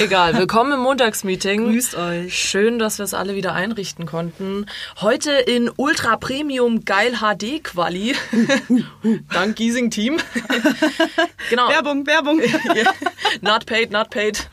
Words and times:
Egal, 0.00 0.34
willkommen 0.34 0.72
im 0.72 0.80
Montagsmeeting. 0.80 1.66
Grüßt 1.66 1.94
euch. 1.94 2.34
Schön, 2.34 2.78
dass 2.78 2.96
wir 2.96 3.04
es 3.04 3.12
alle 3.12 3.34
wieder 3.34 3.52
einrichten 3.52 4.06
konnten. 4.06 4.64
Heute 5.02 5.32
in 5.32 5.70
Ultra 5.76 6.16
Premium 6.16 6.86
Geil 6.86 7.18
HD 7.18 7.62
Quali. 7.62 8.14
Dank 9.30 9.56
Giesing 9.56 9.90
Team. 9.90 10.16
genau. 11.50 11.68
Werbung, 11.68 12.06
Werbung. 12.06 12.40
not 13.42 13.66
paid, 13.66 13.90
not 13.90 14.08
paid. 14.08 14.48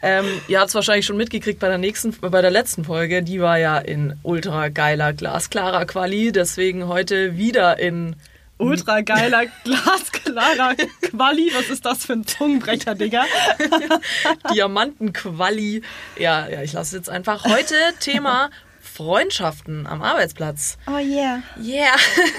ähm, 0.00 0.24
ihr 0.48 0.60
habt 0.60 0.70
es 0.70 0.74
wahrscheinlich 0.74 1.04
schon 1.04 1.18
mitgekriegt 1.18 1.60
bei 1.60 1.68
der 1.68 1.76
nächsten, 1.76 2.16
bei 2.18 2.40
der 2.40 2.50
letzten 2.50 2.86
Folge. 2.86 3.22
Die 3.22 3.38
war 3.42 3.58
ja 3.58 3.76
in 3.76 4.18
ultra 4.22 4.70
geiler, 4.70 5.12
glasklarer 5.12 5.84
Quali. 5.84 6.32
Deswegen 6.32 6.88
heute 6.88 7.36
wieder 7.36 7.78
in 7.78 8.16
ultra 8.58 9.00
geiler, 9.02 9.46
glasklarer 9.64 10.74
Quali. 11.02 11.50
Was 11.54 11.68
ist 11.68 11.84
das 11.84 12.06
für 12.06 12.14
ein 12.14 12.26
Zungenbrecher, 12.26 12.94
Digga? 12.94 13.24
Diamantenquali. 14.52 15.82
Ja, 16.18 16.48
ja, 16.48 16.62
ich 16.62 16.72
lasse 16.72 16.96
es 16.96 17.00
jetzt 17.00 17.10
einfach. 17.10 17.44
Heute 17.44 17.74
Thema 18.00 18.50
Freundschaften 18.96 19.86
am 19.86 20.00
Arbeitsplatz. 20.00 20.78
Oh 20.86 20.96
yeah. 20.96 21.42
Yeah. 21.62 21.94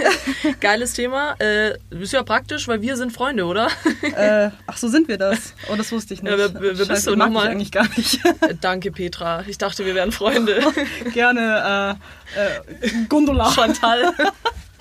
Geiles 0.60 0.94
Thema. 0.94 1.36
Äh, 1.38 1.78
ist 1.92 2.14
ja 2.14 2.24
praktisch, 2.24 2.68
weil 2.68 2.82
wir 2.82 2.98
sind 2.98 3.14
Freunde, 3.14 3.46
oder? 3.46 3.68
Äh, 4.02 4.50
ach, 4.66 4.78
so 4.78 4.88
sind 4.88 5.08
wir 5.08 5.20
das. 5.20 5.54
Oh, 5.72 5.76
das 5.76 5.92
wusste 5.92 6.16
ich 6.16 6.24
nicht. 6.24 6.32
Ja, 6.32 6.38
wer, 6.40 6.78
wer 6.80 6.86
bist 6.86 7.06
du 7.06 7.16
nochmal? 7.16 7.50
eigentlich 7.50 7.72
gar 7.72 7.88
nicht. 7.96 8.22
Danke, 8.62 8.92
Petra. 8.92 9.44
Ich 9.48 9.60
dachte, 9.60 9.86
wir 9.86 9.94
wären 9.94 10.12
Freunde. 10.12 10.60
Gerne. 11.14 12.00
Äh, 12.36 12.88
äh, 12.88 12.92
Gondola. 13.08 13.52
Chantal. 13.52 14.14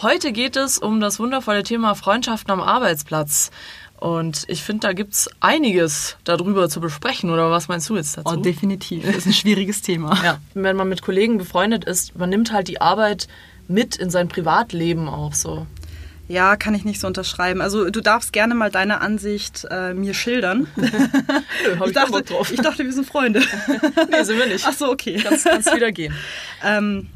Heute 0.01 0.33
geht 0.33 0.57
es 0.57 0.79
um 0.79 1.01
das 1.01 1.19
wundervolle 1.19 1.63
Thema 1.63 1.95
Freundschaften 1.95 2.53
am 2.53 2.61
Arbeitsplatz. 2.61 3.51
Und 3.99 4.45
ich 4.49 4.63
finde, 4.63 4.87
da 4.87 4.93
gibt 4.93 5.15
es 5.15 5.31
einiges 5.41 6.17
darüber 6.25 6.69
zu 6.69 6.81
besprechen. 6.81 7.31
Oder 7.31 7.51
was 7.51 7.69
meinst 7.69 7.89
du 7.89 7.97
jetzt 7.97 8.17
dazu? 8.19 8.35
Oh, 8.35 8.37
definitiv. 8.37 9.05
Das 9.07 9.17
ist 9.17 9.27
ein 9.27 9.33
schwieriges 9.33 9.83
Thema. 9.83 10.17
Ja, 10.27 10.39
wenn 10.55 10.77
man 10.77 10.89
mit 10.89 11.03
Kollegen 11.03 11.39
befreundet 11.39 11.85
ist, 11.85 12.19
man 12.19 12.31
nimmt 12.31 12.53
halt 12.53 12.69
die 12.69 12.81
Arbeit 12.81 13.29
mit 13.69 13.97
in 13.97 14.11
sein 14.11 14.29
Privatleben 14.29 15.09
auch 15.09 15.35
so. 15.35 15.67
Ja, 16.29 16.57
kann 16.57 16.75
ich 16.75 16.85
nicht 16.85 17.01
so 17.01 17.07
unterschreiben. 17.07 17.61
Also 17.61 17.89
du 17.91 18.01
darfst 18.01 18.33
gerne 18.33 18.55
mal 18.55 18.71
deine 18.71 19.01
Ansicht 19.01 19.65
äh, 19.71 19.95
mir 19.95 20.15
schildern. 20.15 20.67
Hab 20.77 21.83
ich, 21.83 21.87
ich, 21.87 21.93
dachte, 21.93 22.23
drauf. 22.23 22.53
ich 22.53 22.61
dachte, 22.61 22.85
wir 22.85 22.93
sind 22.93 23.07
Freunde. 23.07 23.41
nee, 24.11 24.23
sind 24.25 24.39
wir 24.39 24.47
nicht. 24.47 24.65
Ach 24.67 24.73
so, 24.73 24.91
okay. 24.91 25.21
Kannst, 25.23 25.45
kannst 25.45 25.73
wieder 25.75 25.93
gehen. 25.93 26.13
ähm, 26.65 27.09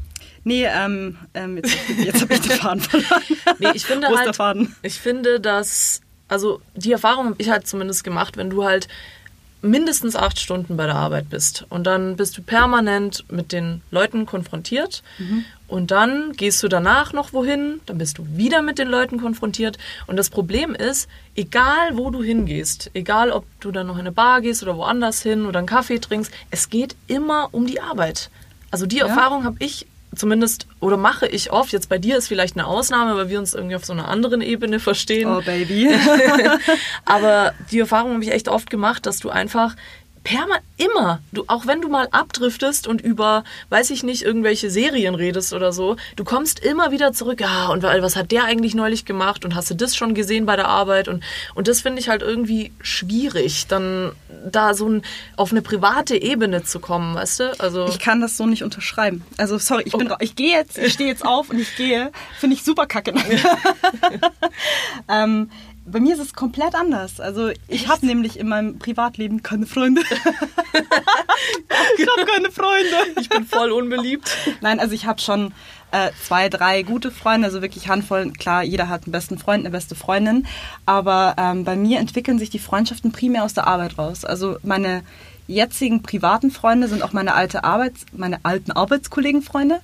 Nee, 0.43 0.65
ähm, 0.65 1.17
ähm 1.35 1.57
jetzt, 1.57 1.77
jetzt 2.03 2.21
habe 2.21 2.33
ich 2.33 2.41
den 2.41 2.51
Faden 2.51 2.81
verloren. 2.81 3.21
nee, 3.59 3.67
ich 3.75 3.85
finde 3.85 4.07
Wo 4.07 4.15
halt, 4.15 4.25
der 4.25 4.33
Faden? 4.33 4.75
ich 4.81 4.99
finde, 4.99 5.39
dass, 5.39 6.01
also 6.31 6.61
die 6.75 6.91
Erfahrung 6.91 7.25
habe 7.25 7.35
ich 7.37 7.49
halt 7.49 7.67
zumindest 7.67 8.03
gemacht, 8.03 8.37
wenn 8.37 8.49
du 8.49 8.63
halt 8.63 8.87
mindestens 9.61 10.15
acht 10.15 10.39
Stunden 10.39 10.75
bei 10.75 10.85
der 10.85 10.95
Arbeit 10.95 11.29
bist 11.29 11.65
und 11.69 11.85
dann 11.85 12.15
bist 12.15 12.37
du 12.37 12.41
permanent 12.41 13.25
mit 13.29 13.51
den 13.51 13.81
Leuten 13.91 14.25
konfrontiert 14.25 15.03
mhm. 15.19 15.45
und 15.67 15.91
dann 15.91 16.31
gehst 16.31 16.63
du 16.63 16.67
danach 16.67 17.13
noch 17.13 17.31
wohin, 17.33 17.79
dann 17.85 17.99
bist 17.99 18.17
du 18.17 18.25
wieder 18.35 18.63
mit 18.63 18.79
den 18.79 18.87
Leuten 18.87 19.19
konfrontiert 19.19 19.77
und 20.07 20.17
das 20.17 20.31
Problem 20.31 20.73
ist, 20.73 21.07
egal 21.35 21.95
wo 21.95 22.09
du 22.09 22.23
hingehst, 22.23 22.89
egal 22.95 23.31
ob 23.31 23.45
du 23.59 23.71
dann 23.71 23.87
noch 23.87 23.95
in 23.95 24.01
eine 24.01 24.11
Bar 24.11 24.41
gehst 24.41 24.63
oder 24.63 24.77
woanders 24.77 25.21
hin 25.21 25.45
oder 25.45 25.59
einen 25.59 25.67
Kaffee 25.67 25.99
trinkst, 25.99 26.31
es 26.49 26.69
geht 26.69 26.95
immer 27.07 27.49
um 27.51 27.67
die 27.67 27.81
Arbeit. 27.81 28.31
Also 28.71 28.85
die 28.87 28.97
ja. 28.97 29.07
Erfahrung 29.07 29.43
habe 29.43 29.57
ich 29.59 29.85
zumindest 30.15 30.67
oder 30.79 30.97
mache 30.97 31.27
ich 31.27 31.51
oft, 31.51 31.71
jetzt 31.71 31.89
bei 31.89 31.97
dir 31.97 32.17
ist 32.17 32.27
vielleicht 32.27 32.57
eine 32.57 32.67
Ausnahme, 32.67 33.15
weil 33.15 33.29
wir 33.29 33.39
uns 33.39 33.53
irgendwie 33.53 33.75
auf 33.75 33.85
so 33.85 33.93
einer 33.93 34.07
anderen 34.07 34.41
Ebene 34.41 34.79
verstehen. 34.79 35.29
Oh 35.29 35.41
Baby. 35.41 35.89
Aber 37.05 37.53
die 37.71 37.79
Erfahrung 37.79 38.13
habe 38.13 38.23
ich 38.23 38.31
echt 38.31 38.49
oft 38.49 38.69
gemacht, 38.69 39.05
dass 39.05 39.19
du 39.19 39.29
einfach 39.29 39.75
perma 40.23 40.59
immer, 40.77 41.19
du, 41.31 41.43
auch 41.47 41.65
wenn 41.67 41.81
du 41.81 41.87
mal 41.87 42.07
abdriftest 42.11 42.87
und 42.87 43.01
über, 43.01 43.43
weiß 43.69 43.89
ich 43.91 44.03
nicht, 44.03 44.23
irgendwelche 44.23 44.69
Serien 44.69 45.15
redest 45.15 45.53
oder 45.53 45.71
so, 45.71 45.95
du 46.15 46.23
kommst 46.23 46.59
immer 46.59 46.91
wieder 46.91 47.13
zurück, 47.13 47.41
ja, 47.41 47.67
und 47.67 47.83
was 47.83 48.15
hat 48.15 48.31
der 48.31 48.45
eigentlich 48.45 48.75
neulich 48.75 49.05
gemacht 49.05 49.45
und 49.45 49.55
hast 49.55 49.69
du 49.69 49.75
das 49.75 49.95
schon 49.95 50.13
gesehen 50.13 50.45
bei 50.45 50.55
der 50.55 50.67
Arbeit 50.67 51.07
und, 51.07 51.23
und 51.55 51.67
das 51.67 51.81
finde 51.81 51.99
ich 51.99 52.09
halt 52.09 52.21
irgendwie 52.21 52.71
schwierig, 52.81 53.67
dann 53.67 54.11
da 54.49 54.73
so 54.73 54.89
ein, 54.89 55.01
auf 55.37 55.51
eine 55.51 55.61
private 55.61 56.21
Ebene 56.21 56.63
zu 56.63 56.79
kommen, 56.79 57.15
weißt 57.15 57.39
du? 57.39 57.59
Also 57.59 57.87
ich 57.87 57.99
kann 57.99 58.21
das 58.21 58.37
so 58.37 58.45
nicht 58.45 58.63
unterschreiben. 58.63 59.23
Also 59.37 59.57
sorry, 59.57 59.83
ich 59.85 59.93
bin, 59.93 60.11
oh. 60.11 60.15
ich 60.19 60.35
gehe 60.35 60.55
jetzt, 60.55 60.77
ich 60.77 60.93
stehe 60.93 61.09
jetzt 61.09 61.25
auf 61.25 61.49
und 61.49 61.59
ich 61.59 61.75
gehe, 61.75 62.11
finde 62.39 62.55
ich 62.55 62.63
super 62.63 62.85
kacke. 62.85 63.13
ähm, 65.09 65.49
bei 65.85 65.99
mir 65.99 66.13
ist 66.13 66.21
es 66.21 66.33
komplett 66.33 66.75
anders. 66.75 67.19
Also 67.19 67.51
ich 67.67 67.87
habe 67.87 68.05
nämlich 68.05 68.37
in 68.37 68.47
meinem 68.47 68.79
Privatleben 68.79 69.43
keine 69.43 69.65
Freunde. 69.65 70.01
ich 70.07 72.07
habe 72.07 72.25
keine 72.25 72.51
Freunde. 72.51 73.19
Ich 73.19 73.29
bin 73.29 73.45
voll 73.45 73.71
unbeliebt. 73.71 74.37
Nein, 74.61 74.79
also 74.79 74.93
ich 74.93 75.05
habe 75.05 75.19
schon 75.19 75.53
äh, 75.91 76.11
zwei, 76.23 76.49
drei 76.49 76.83
gute 76.83 77.11
Freunde, 77.11 77.47
also 77.47 77.61
wirklich 77.61 77.87
Handvoll. 77.87 78.31
Klar, 78.31 78.63
jeder 78.63 78.89
hat 78.89 79.05
einen 79.05 79.11
besten 79.11 79.37
Freund, 79.37 79.61
eine 79.61 79.71
beste 79.71 79.95
Freundin. 79.95 80.47
Aber 80.85 81.35
ähm, 81.37 81.63
bei 81.63 81.75
mir 81.75 81.99
entwickeln 81.99 82.39
sich 82.39 82.49
die 82.49 82.59
Freundschaften 82.59 83.11
primär 83.11 83.43
aus 83.43 83.53
der 83.53 83.67
Arbeit 83.67 83.97
raus. 83.97 84.23
Also 84.23 84.57
meine 84.63 85.03
jetzigen 85.51 86.01
privaten 86.01 86.51
Freunde 86.51 86.87
sind 86.87 87.03
auch 87.03 87.13
meine 87.13 87.33
alte 87.33 87.63
Arbeits, 87.63 88.05
meine 88.13 88.39
alten 88.43 88.71
Arbeitskollegenfreunde. 88.71 89.79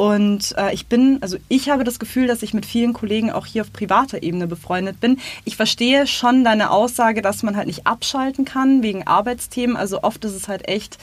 Und 0.00 0.54
äh, 0.56 0.72
ich 0.72 0.86
bin, 0.86 1.18
also 1.20 1.36
ich 1.48 1.68
habe 1.68 1.84
das 1.84 1.98
Gefühl, 1.98 2.26
dass 2.26 2.42
ich 2.42 2.54
mit 2.54 2.64
vielen 2.64 2.94
Kollegen 2.94 3.30
auch 3.30 3.44
hier 3.44 3.60
auf 3.60 3.70
privater 3.70 4.22
Ebene 4.22 4.46
befreundet 4.46 4.98
bin. 4.98 5.18
Ich 5.44 5.56
verstehe 5.56 6.06
schon 6.06 6.42
deine 6.42 6.70
Aussage, 6.70 7.20
dass 7.20 7.42
man 7.42 7.54
halt 7.54 7.66
nicht 7.66 7.86
abschalten 7.86 8.46
kann 8.46 8.82
wegen 8.82 9.06
Arbeitsthemen. 9.06 9.76
Also 9.76 10.02
oft 10.02 10.24
ist 10.24 10.34
es 10.34 10.48
halt 10.48 10.66
echt, 10.68 10.96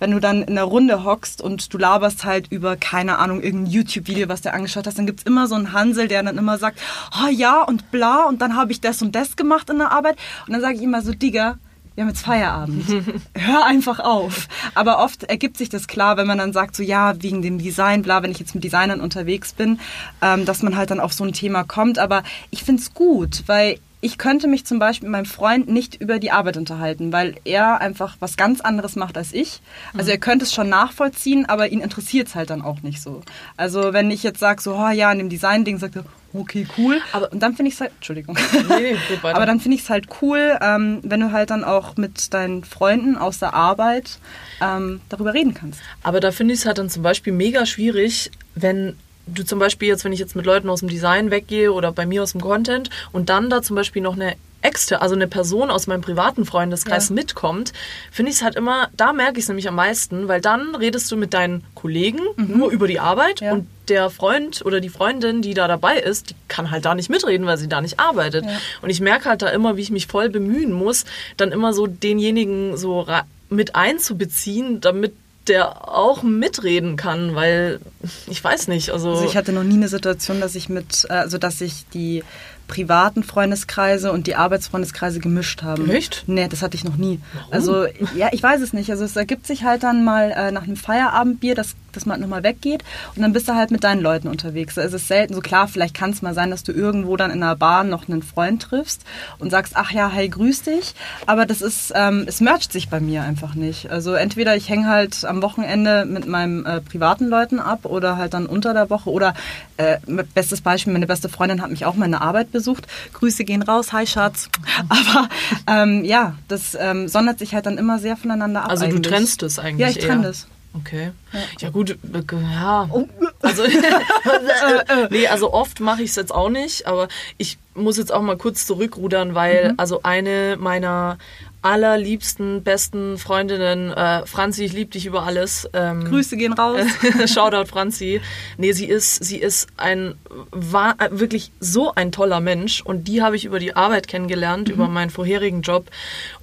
wenn 0.00 0.10
du 0.10 0.18
dann 0.18 0.42
in 0.42 0.56
der 0.56 0.64
Runde 0.64 1.04
hockst 1.04 1.40
und 1.40 1.72
du 1.72 1.78
laberst 1.78 2.24
halt 2.24 2.50
über, 2.50 2.76
keine 2.76 3.18
Ahnung, 3.18 3.40
irgendein 3.40 3.72
YouTube-Video, 3.72 4.28
was 4.28 4.40
du 4.40 4.52
angeschaut 4.52 4.88
hast, 4.88 4.98
dann 4.98 5.06
gibt 5.06 5.20
es 5.20 5.26
immer 5.26 5.46
so 5.46 5.54
einen 5.54 5.72
Hansel, 5.72 6.08
der 6.08 6.24
dann 6.24 6.36
immer 6.36 6.58
sagt, 6.58 6.80
oh 7.22 7.28
ja 7.28 7.62
und 7.62 7.92
bla 7.92 8.24
und 8.24 8.42
dann 8.42 8.56
habe 8.56 8.72
ich 8.72 8.80
das 8.80 9.00
und 9.00 9.14
das 9.14 9.36
gemacht 9.36 9.70
in 9.70 9.78
der 9.78 9.92
Arbeit. 9.92 10.16
Und 10.48 10.54
dann 10.54 10.60
sage 10.60 10.74
ich 10.74 10.82
immer 10.82 11.02
so, 11.02 11.12
Digga, 11.12 11.58
wir 11.94 12.02
haben 12.02 12.08
jetzt 12.08 12.24
Feierabend. 12.24 12.84
Hör 13.34 13.66
einfach 13.66 14.00
auf. 14.00 14.48
Aber 14.74 15.02
oft 15.02 15.24
ergibt 15.24 15.56
sich 15.56 15.68
das 15.68 15.86
klar, 15.86 16.16
wenn 16.16 16.26
man 16.26 16.38
dann 16.38 16.52
sagt, 16.52 16.76
so 16.76 16.82
ja, 16.82 17.20
wegen 17.22 17.42
dem 17.42 17.58
Design, 17.58 18.02
bla, 18.02 18.22
wenn 18.22 18.30
ich 18.30 18.38
jetzt 18.38 18.54
mit 18.54 18.64
Designern 18.64 19.00
unterwegs 19.00 19.52
bin, 19.52 19.80
ähm, 20.22 20.44
dass 20.44 20.62
man 20.62 20.76
halt 20.76 20.90
dann 20.90 21.00
auf 21.00 21.12
so 21.12 21.24
ein 21.24 21.32
Thema 21.32 21.64
kommt. 21.64 21.98
Aber 21.98 22.22
ich 22.50 22.62
finde 22.64 22.82
es 22.82 22.94
gut, 22.94 23.42
weil 23.46 23.78
ich 24.00 24.16
könnte 24.16 24.48
mich 24.48 24.64
zum 24.64 24.78
Beispiel 24.78 25.08
mit 25.08 25.12
meinem 25.12 25.26
Freund 25.26 25.68
nicht 25.68 25.96
über 25.96 26.18
die 26.18 26.30
Arbeit 26.30 26.56
unterhalten, 26.56 27.12
weil 27.12 27.36
er 27.44 27.80
einfach 27.80 28.16
was 28.20 28.36
ganz 28.36 28.60
anderes 28.60 28.96
macht 28.96 29.18
als 29.18 29.32
ich. 29.32 29.60
Also 29.92 30.06
mhm. 30.06 30.12
er 30.12 30.18
könnte 30.18 30.44
es 30.44 30.54
schon 30.54 30.68
nachvollziehen, 30.68 31.46
aber 31.46 31.68
ihn 31.68 31.80
interessiert 31.80 32.28
es 32.28 32.34
halt 32.34 32.50
dann 32.50 32.62
auch 32.62 32.80
nicht 32.82 33.02
so. 33.02 33.20
Also 33.56 33.92
wenn 33.92 34.10
ich 34.10 34.22
jetzt 34.22 34.40
sage, 34.40 34.62
so, 34.62 34.74
oh 34.74 34.88
ja, 34.88 35.12
in 35.12 35.18
dem 35.18 35.28
Design-Ding, 35.28 35.78
sagt 35.78 35.96
er, 35.96 36.04
okay, 36.32 36.66
cool. 36.78 37.00
Aber, 37.12 37.30
und 37.30 37.40
dann 37.40 37.54
finde 37.54 37.68
ich 37.68 37.74
es 37.74 37.80
halt, 37.82 37.92
Entschuldigung. 37.96 38.38
Nee, 38.68 38.92
nee, 38.92 39.18
Aber 39.22 39.44
dann 39.46 39.60
finde 39.60 39.76
ich 39.76 39.82
es 39.82 39.90
halt 39.90 40.06
cool, 40.22 40.58
ähm, 40.60 41.00
wenn 41.02 41.20
du 41.20 41.32
halt 41.32 41.50
dann 41.50 41.64
auch 41.64 41.96
mit 41.96 42.32
deinen 42.32 42.64
Freunden 42.64 43.16
aus 43.16 43.38
der 43.38 43.52
Arbeit 43.52 44.18
ähm, 44.62 45.00
darüber 45.10 45.34
reden 45.34 45.52
kannst. 45.52 45.80
Aber 46.02 46.20
da 46.20 46.30
finde 46.30 46.54
ich 46.54 46.60
es 46.60 46.66
halt 46.66 46.78
dann 46.78 46.88
zum 46.88 47.02
Beispiel 47.02 47.32
mega 47.32 47.66
schwierig, 47.66 48.30
wenn 48.54 48.96
du 49.34 49.44
zum 49.44 49.58
Beispiel 49.58 49.88
jetzt, 49.88 50.04
wenn 50.04 50.12
ich 50.12 50.20
jetzt 50.20 50.36
mit 50.36 50.46
Leuten 50.46 50.68
aus 50.68 50.80
dem 50.80 50.88
Design 50.88 51.30
weggehe 51.30 51.72
oder 51.72 51.92
bei 51.92 52.06
mir 52.06 52.22
aus 52.22 52.32
dem 52.32 52.40
Content 52.40 52.90
und 53.12 53.28
dann 53.28 53.50
da 53.50 53.62
zum 53.62 53.76
Beispiel 53.76 54.02
noch 54.02 54.14
eine 54.14 54.36
extra, 54.62 54.96
also 54.96 55.14
eine 55.14 55.26
Person 55.26 55.70
aus 55.70 55.86
meinem 55.86 56.02
privaten 56.02 56.44
Freundeskreis 56.44 57.08
ja. 57.08 57.14
mitkommt, 57.14 57.72
finde 58.10 58.30
ich 58.30 58.36
es 58.36 58.42
halt 58.42 58.56
immer, 58.56 58.88
da 58.96 59.12
merke 59.12 59.38
ich 59.38 59.44
es 59.44 59.48
nämlich 59.48 59.68
am 59.68 59.74
meisten, 59.74 60.28
weil 60.28 60.40
dann 60.40 60.74
redest 60.74 61.10
du 61.10 61.16
mit 61.16 61.32
deinen 61.34 61.64
Kollegen 61.74 62.20
mhm. 62.36 62.58
nur 62.58 62.70
über 62.70 62.86
die 62.86 63.00
Arbeit 63.00 63.40
ja. 63.40 63.52
und 63.52 63.66
der 63.88 64.10
Freund 64.10 64.64
oder 64.64 64.80
die 64.80 64.88
Freundin, 64.88 65.42
die 65.42 65.54
da 65.54 65.66
dabei 65.66 65.96
ist, 65.96 66.30
die 66.30 66.34
kann 66.48 66.70
halt 66.70 66.84
da 66.84 66.94
nicht 66.94 67.10
mitreden, 67.10 67.46
weil 67.46 67.58
sie 67.58 67.68
da 67.68 67.80
nicht 67.80 67.98
arbeitet. 67.98 68.44
Ja. 68.44 68.58
Und 68.82 68.90
ich 68.90 69.00
merke 69.00 69.28
halt 69.28 69.42
da 69.42 69.48
immer, 69.48 69.76
wie 69.76 69.82
ich 69.82 69.90
mich 69.90 70.06
voll 70.06 70.28
bemühen 70.28 70.72
muss, 70.72 71.06
dann 71.36 71.50
immer 71.50 71.72
so 71.72 71.86
denjenigen 71.86 72.76
so 72.76 73.06
mit 73.48 73.74
einzubeziehen, 73.74 74.80
damit 74.80 75.14
der 75.50 75.88
auch 75.88 76.22
mitreden 76.22 76.96
kann, 76.96 77.34
weil 77.34 77.80
ich 78.28 78.42
weiß 78.42 78.68
nicht, 78.68 78.90
also, 78.90 79.10
also 79.10 79.24
ich 79.24 79.36
hatte 79.36 79.52
noch 79.52 79.64
nie 79.64 79.74
eine 79.74 79.88
Situation, 79.88 80.40
dass 80.40 80.54
ich 80.54 80.68
mit, 80.68 81.06
äh, 81.10 81.14
also 81.14 81.36
dass 81.36 81.60
ich 81.60 81.86
die 81.92 82.22
privaten 82.68 83.24
Freundeskreise 83.24 84.12
und 84.12 84.28
die 84.28 84.36
Arbeitsfreundeskreise 84.36 85.18
gemischt 85.18 85.62
haben. 85.62 85.90
Echt? 85.90 86.22
Nee, 86.28 86.46
das 86.48 86.62
hatte 86.62 86.76
ich 86.76 86.84
noch 86.84 86.96
nie. 86.96 87.18
Warum? 87.32 87.52
Also, 87.52 87.86
ja, 88.14 88.28
ich 88.30 88.42
weiß 88.42 88.60
es 88.60 88.72
nicht. 88.72 88.90
Also 88.90 89.04
es 89.04 89.16
ergibt 89.16 89.44
sich 89.44 89.64
halt 89.64 89.82
dann 89.82 90.04
mal 90.04 90.30
äh, 90.30 90.52
nach 90.52 90.62
einem 90.62 90.76
Feierabendbier, 90.76 91.56
das 91.56 91.74
dass 91.92 92.06
man 92.06 92.20
nochmal 92.20 92.42
weggeht 92.42 92.84
und 93.14 93.22
dann 93.22 93.32
bist 93.32 93.48
du 93.48 93.54
halt 93.54 93.70
mit 93.70 93.84
deinen 93.84 94.00
Leuten 94.00 94.28
unterwegs. 94.28 94.76
Es 94.76 94.92
ist 94.92 95.08
selten 95.08 95.34
so 95.34 95.40
klar, 95.40 95.68
vielleicht 95.68 95.94
kann 95.94 96.10
es 96.10 96.22
mal 96.22 96.34
sein, 96.34 96.50
dass 96.50 96.62
du 96.62 96.72
irgendwo 96.72 97.16
dann 97.16 97.30
in 97.30 97.42
einer 97.42 97.56
Bahn 97.56 97.88
noch 97.88 98.08
einen 98.08 98.22
Freund 98.22 98.62
triffst 98.62 99.02
und 99.38 99.50
sagst, 99.50 99.72
ach 99.76 99.90
ja, 99.90 100.08
hey, 100.08 100.28
grüß 100.28 100.62
dich. 100.62 100.94
Aber 101.26 101.46
das 101.46 101.62
ist, 101.62 101.92
ähm, 101.94 102.24
es 102.26 102.40
mercht 102.40 102.72
sich 102.72 102.88
bei 102.88 103.00
mir 103.00 103.22
einfach 103.22 103.54
nicht. 103.54 103.90
Also 103.90 104.14
entweder 104.14 104.56
ich 104.56 104.68
hänge 104.68 104.86
halt 104.86 105.24
am 105.24 105.42
Wochenende 105.42 106.04
mit 106.04 106.26
meinen 106.26 106.66
äh, 106.66 106.80
privaten 106.80 107.26
Leuten 107.26 107.58
ab 107.58 107.84
oder 107.84 108.16
halt 108.16 108.34
dann 108.34 108.46
unter 108.46 108.74
der 108.74 108.90
Woche 108.90 109.10
oder 109.10 109.34
äh, 109.76 109.98
bestes 110.34 110.60
Beispiel, 110.60 110.92
meine 110.92 111.06
beste 111.06 111.28
Freundin 111.28 111.62
hat 111.62 111.70
mich 111.70 111.84
auch 111.84 111.94
mal 111.94 112.06
in 112.06 112.12
der 112.12 112.22
Arbeit 112.22 112.52
besucht. 112.52 112.86
Grüße 113.14 113.44
gehen 113.44 113.62
raus, 113.62 113.92
hi 113.92 114.06
Schatz. 114.06 114.48
Aber 114.88 115.28
ähm, 115.66 116.04
ja, 116.04 116.34
das 116.48 116.76
ähm, 116.78 117.08
sondert 117.08 117.38
sich 117.38 117.54
halt 117.54 117.66
dann 117.66 117.78
immer 117.78 117.98
sehr 117.98 118.16
voneinander 118.16 118.64
ab. 118.64 118.70
Also 118.70 118.84
eigentlich. 118.84 119.02
du 119.02 119.08
trennst 119.08 119.42
es 119.42 119.58
eigentlich 119.58 119.80
Ja, 119.80 119.88
ich 119.88 119.98
trenne 119.98 120.24
eher. 120.24 120.30
Okay. 120.72 121.10
Ja, 121.58 121.70
gut, 121.70 121.90
äh, 121.90 122.22
ja. 122.54 122.88
Oh. 122.92 123.06
Also, 123.42 123.64
nee, 125.10 125.26
also 125.26 125.52
oft 125.52 125.80
mache 125.80 126.02
ich 126.02 126.10
es 126.10 126.16
jetzt 126.16 126.32
auch 126.32 126.48
nicht, 126.48 126.86
aber 126.86 127.08
ich 127.38 127.58
muss 127.74 127.96
jetzt 127.96 128.12
auch 128.12 128.22
mal 128.22 128.36
kurz 128.36 128.66
zurückrudern, 128.66 129.34
weil 129.34 129.74
also 129.76 130.02
eine 130.02 130.56
meiner 130.58 131.18
allerliebsten, 131.62 132.62
besten 132.62 133.18
Freundinnen, 133.18 133.92
äh, 133.92 134.24
Franzi, 134.26 134.64
ich 134.64 134.72
liebe 134.72 134.90
dich 134.90 135.06
über 135.06 135.24
alles. 135.24 135.68
Ähm, 135.72 136.04
Grüße 136.04 136.36
gehen 136.36 136.52
raus. 136.52 136.80
Shoutout 137.26 137.66
Franzi. 137.66 138.20
Nee, 138.56 138.72
sie 138.72 138.86
ist, 138.86 139.22
sie 139.22 139.38
ist 139.38 139.68
ein 139.76 140.14
war 140.50 140.96
äh, 141.00 141.08
wirklich 141.12 141.52
so 141.60 141.94
ein 141.94 142.12
toller 142.12 142.40
Mensch 142.40 142.80
und 142.82 143.08
die 143.08 143.22
habe 143.22 143.36
ich 143.36 143.44
über 143.44 143.58
die 143.58 143.76
Arbeit 143.76 144.08
kennengelernt, 144.08 144.68
über 144.68 144.88
meinen 144.88 145.10
vorherigen 145.10 145.62
Job. 145.62 145.90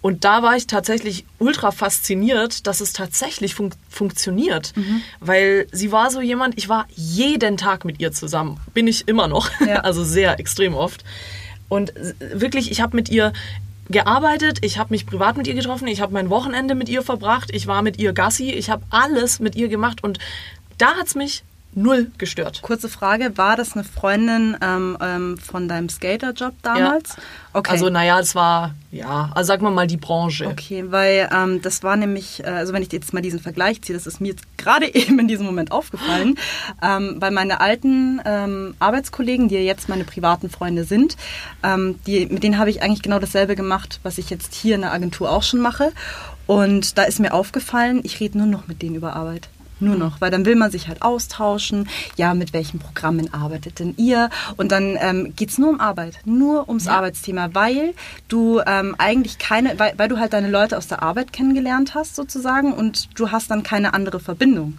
Und 0.02 0.24
da 0.24 0.44
war 0.44 0.56
ich 0.56 0.68
tatsächlich 0.68 1.26
ultra 1.40 1.72
fasziniert, 1.72 2.68
dass 2.68 2.82
es 2.82 2.94
tatsächlich 2.94 3.56
fun 3.56 3.72
funktioniert. 3.90 4.74
Weil 5.20 5.68
sie 5.72 5.92
war 5.92 6.12
so 6.12 6.22
jemand, 6.22 6.58
ich 6.58 6.70
war 6.70 6.86
jeden 6.96 7.58
Tag 7.58 7.86
mit 7.86 8.00
ihr 8.00 8.12
zusammen. 8.12 8.60
Bin 8.74 8.88
ich 8.88 9.08
immer 9.08 9.28
noch. 9.28 9.50
Ja. 9.62 9.78
Also 9.88 10.04
sehr 10.04 10.38
extrem 10.40 10.74
oft. 10.74 11.06
Und 11.70 11.94
wirklich, 12.20 12.72
ich 12.72 12.82
habe 12.82 12.96
mit 12.96 13.10
ihr 13.10 13.32
gearbeitet, 13.90 14.60
ich 14.62 14.78
habe 14.78 14.94
mich 14.94 15.06
privat 15.06 15.38
mit 15.38 15.48
ihr 15.48 15.54
getroffen, 15.54 15.88
ich 15.88 16.02
habe 16.02 16.14
mein 16.14 16.30
Wochenende 16.30 16.76
mit 16.76 16.90
ihr 16.90 17.02
verbracht, 17.02 17.50
ich 17.54 17.68
war 17.68 17.82
mit 17.82 18.00
ihr 18.00 18.14
Gassi, 18.14 18.52
ich 18.52 18.70
habe 18.70 18.84
alles 18.90 19.40
mit 19.40 19.56
ihr 19.56 19.68
gemacht 19.68 20.04
und 20.04 20.20
da 20.78 20.96
hat's 20.96 21.16
mich 21.16 21.44
null 21.78 22.12
gestört. 22.18 22.62
Kurze 22.64 22.90
Frage, 22.90 23.38
war 23.38 23.56
das 23.56 23.74
eine 23.74 23.84
Freundin 23.84 24.58
ähm, 24.62 24.98
ähm, 25.00 25.38
von 25.38 25.68
deinem 25.68 25.90
Skaterjob 25.90 26.54
damals? 26.64 27.16
Okay. 27.54 27.72
Also 27.72 27.90
naja, 27.90 28.20
es 28.20 28.36
war, 28.36 28.74
ja, 28.92 29.32
also 29.34 29.48
sagen 29.48 29.64
wir 29.64 29.70
mal 29.70 29.88
die 29.88 29.98
Branche. 29.98 30.48
Okay, 30.48 30.86
weil 30.90 31.30
ähm, 31.32 31.62
das 31.62 31.84
war 31.84 31.96
nämlich, 31.96 32.44
äh, 32.44 32.48
also 32.48 32.74
wenn 32.74 32.82
ich 32.82 32.92
jetzt 32.92 33.14
mal 33.14 33.22
diesen 33.22 33.40
Vergleich 33.40 33.82
ziehe, 33.82 33.98
das 33.98 34.08
ist 34.08 34.20
mir 34.20 34.30
jetzt 34.30 34.46
gerade 34.58 34.88
eben 34.94 35.20
in 35.20 35.28
diesem 35.28 35.46
Moment 35.46 35.72
aufgefallen, 35.72 36.38
ähm, 36.82 37.18
weil 37.20 37.32
meine 37.32 37.62
alten 37.62 38.22
ähm, 38.26 38.76
Arbeitskollegen, 38.80 39.48
die 39.48 39.56
ja 39.56 39.62
jetzt 39.62 39.88
meine 39.88 40.04
privaten 40.04 40.50
Freunde 40.50 40.84
sind, 40.84 41.16
ähm, 41.64 42.00
die, 42.08 42.26
mit 42.26 42.44
denen 42.44 42.58
habe 42.58 42.72
ich 42.72 42.82
eigentlich 42.82 43.04
genau 43.04 43.20
dasselbe 43.20 43.56
gemacht, 43.56 44.00
was 44.02 44.18
ich 44.18 44.30
jetzt 44.32 44.56
hier 44.56 44.76
in 44.76 44.82
der 44.82 44.94
Agentur 44.94 45.32
auch 45.32 45.44
schon 45.44 45.60
mache. 45.60 45.92
Und 46.48 46.98
da 46.98 47.04
ist 47.04 47.20
mir 47.20 47.34
aufgefallen, 47.34 48.00
ich 48.04 48.20
rede 48.20 48.38
nur 48.38 48.48
noch 48.48 48.68
mit 48.68 48.82
denen 48.82 48.96
über 48.96 49.16
Arbeit. 49.16 49.50
Nur 49.80 49.96
noch, 49.96 50.22
weil 50.22 50.32
dann 50.32 50.46
will 50.46 50.56
man 50.56 50.72
sich 50.72 50.88
halt 50.88 51.02
austauschen. 51.02 51.88
Ja, 52.16 52.34
mit 52.34 52.54
welchen 52.54 52.80
Programmen 52.80 53.34
arbeitet 53.34 53.80
denn 53.80 53.94
ihr? 53.98 54.30
Und 54.58 54.72
dann 54.72 54.98
ähm, 55.00 55.34
geht's 55.36 55.58
nur 55.58 55.70
um 55.70 55.80
Arbeit, 55.80 56.20
nur 56.26 56.68
ums 56.68 56.88
Arbeitsthema, 56.88 57.50
weil 57.54 57.94
du 58.28 58.60
ähm, 58.66 58.96
eigentlich 58.98 59.38
keine, 59.38 59.78
weil, 59.78 59.94
weil 59.98 60.10
du 60.10 60.18
halt 60.18 60.34
deine 60.34 60.50
Leute 60.50 60.78
aus 60.78 60.88
der 60.88 61.04
Arbeit 61.04 61.32
kennengelernt 61.32 61.94
hast 61.94 62.16
sozusagen 62.16 62.74
und 62.74 63.20
du 63.20 63.32
hast 63.32 63.52
dann 63.52 63.64
keine 63.64 63.94
andere 63.94 64.20
Verbindung. 64.20 64.78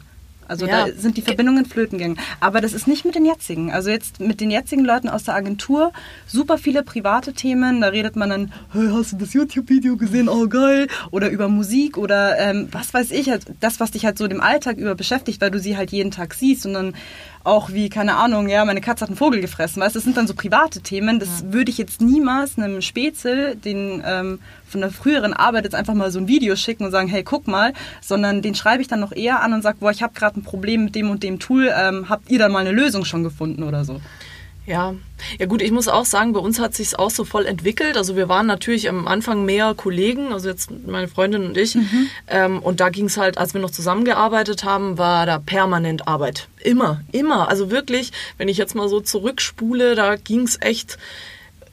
Also 0.48 0.66
Ja. 0.66 0.86
da 0.86 0.92
sind 0.94 1.16
die 1.16 1.22
Verbindungen 1.22 1.66
flöten 1.66 1.98
gegangen. 1.98 2.18
Aber 2.40 2.60
das 2.60 2.72
ist 2.72 2.88
nicht 2.88 3.04
mit 3.04 3.14
den 3.14 3.24
jetzigen. 3.24 3.70
Also 3.70 3.90
jetzt 3.90 4.18
mit 4.20 4.40
den 4.40 4.50
jetzigen 4.50 4.84
Leuten 4.84 5.08
aus 5.08 5.24
der 5.24 5.34
Agentur 5.34 5.92
super 6.26 6.58
viele 6.58 6.82
private 6.82 7.32
Themen. 7.34 7.80
Da 7.80 7.88
redet 7.88 8.16
man 8.16 8.30
dann, 8.30 8.52
hey, 8.72 8.88
hast 8.92 9.12
du 9.12 9.16
das 9.16 9.34
YouTube-Video 9.34 9.96
gesehen? 9.96 10.28
Oh 10.28 10.48
geil. 10.48 10.88
Oder 11.10 11.30
über 11.30 11.48
Musik 11.48 11.96
oder 11.98 12.38
ähm, 12.38 12.68
was 12.72 12.92
weiß 12.92 13.10
ich. 13.12 13.30
Halt, 13.30 13.44
das, 13.60 13.78
was 13.78 13.90
dich 13.92 14.04
halt 14.04 14.18
so 14.18 14.26
dem 14.26 14.40
Alltag 14.40 14.78
über 14.78 14.94
beschäftigt, 14.94 15.40
weil 15.40 15.50
du 15.50 15.58
sie 15.60 15.76
halt 15.76 15.92
jeden 15.92 16.10
Tag 16.10 16.34
siehst 16.34 16.66
und 16.66 16.72
dann 16.74 16.94
auch 17.48 17.70
wie, 17.70 17.88
keine 17.88 18.16
Ahnung, 18.16 18.48
ja, 18.48 18.64
meine 18.64 18.80
Katze 18.80 19.02
hat 19.02 19.08
einen 19.08 19.16
Vogel 19.16 19.40
gefressen, 19.40 19.82
weißt 19.82 19.96
das 19.96 20.04
sind 20.04 20.16
dann 20.16 20.26
so 20.26 20.34
private 20.34 20.80
Themen, 20.80 21.18
das 21.18 21.50
würde 21.50 21.70
ich 21.70 21.78
jetzt 21.78 22.00
niemals 22.00 22.58
einem 22.58 22.82
Spätzle, 22.82 23.56
den 23.56 24.02
ähm, 24.06 24.38
von 24.68 24.82
der 24.82 24.90
früheren 24.90 25.32
Arbeit 25.32 25.64
jetzt 25.64 25.74
einfach 25.74 25.94
mal 25.94 26.10
so 26.10 26.18
ein 26.18 26.28
Video 26.28 26.54
schicken 26.56 26.84
und 26.84 26.90
sagen, 26.90 27.08
hey, 27.08 27.22
guck 27.24 27.48
mal, 27.48 27.72
sondern 28.02 28.42
den 28.42 28.54
schreibe 28.54 28.82
ich 28.82 28.88
dann 28.88 29.00
noch 29.00 29.12
eher 29.12 29.42
an 29.42 29.54
und 29.54 29.62
sage, 29.62 29.78
boah, 29.80 29.90
ich 29.90 30.02
habe 30.02 30.12
gerade 30.14 30.38
ein 30.38 30.42
Problem 30.44 30.84
mit 30.84 30.94
dem 30.94 31.10
und 31.10 31.22
dem 31.22 31.38
Tool, 31.38 31.72
ähm, 31.74 32.08
habt 32.08 32.30
ihr 32.30 32.38
dann 32.38 32.52
mal 32.52 32.60
eine 32.60 32.72
Lösung 32.72 33.04
schon 33.04 33.24
gefunden 33.24 33.62
oder 33.62 33.84
so? 33.84 34.00
Ja, 34.68 34.94
ja 35.38 35.46
gut, 35.46 35.62
ich 35.62 35.70
muss 35.70 35.88
auch 35.88 36.04
sagen, 36.04 36.34
bei 36.34 36.40
uns 36.40 36.60
hat 36.60 36.74
sich's 36.74 36.94
auch 36.94 37.08
so 37.08 37.24
voll 37.24 37.46
entwickelt. 37.46 37.96
Also 37.96 38.16
wir 38.16 38.28
waren 38.28 38.46
natürlich 38.46 38.90
am 38.90 39.08
Anfang 39.08 39.46
mehr 39.46 39.72
Kollegen, 39.74 40.34
also 40.34 40.50
jetzt 40.50 40.70
meine 40.86 41.08
Freundin 41.08 41.46
und 41.46 41.56
ich. 41.56 41.74
Ähm, 42.28 42.58
und 42.58 42.80
da 42.80 42.90
ging's 42.90 43.16
halt, 43.16 43.38
als 43.38 43.54
wir 43.54 43.62
noch 43.62 43.70
zusammengearbeitet 43.70 44.64
haben, 44.64 44.98
war 44.98 45.24
da 45.24 45.38
permanent 45.38 46.06
Arbeit. 46.06 46.48
Immer, 46.62 47.00
immer. 47.12 47.48
Also 47.48 47.70
wirklich, 47.70 48.12
wenn 48.36 48.48
ich 48.48 48.58
jetzt 48.58 48.74
mal 48.74 48.90
so 48.90 49.00
zurückspule, 49.00 49.94
da 49.94 50.16
ging's 50.16 50.58
echt 50.60 50.98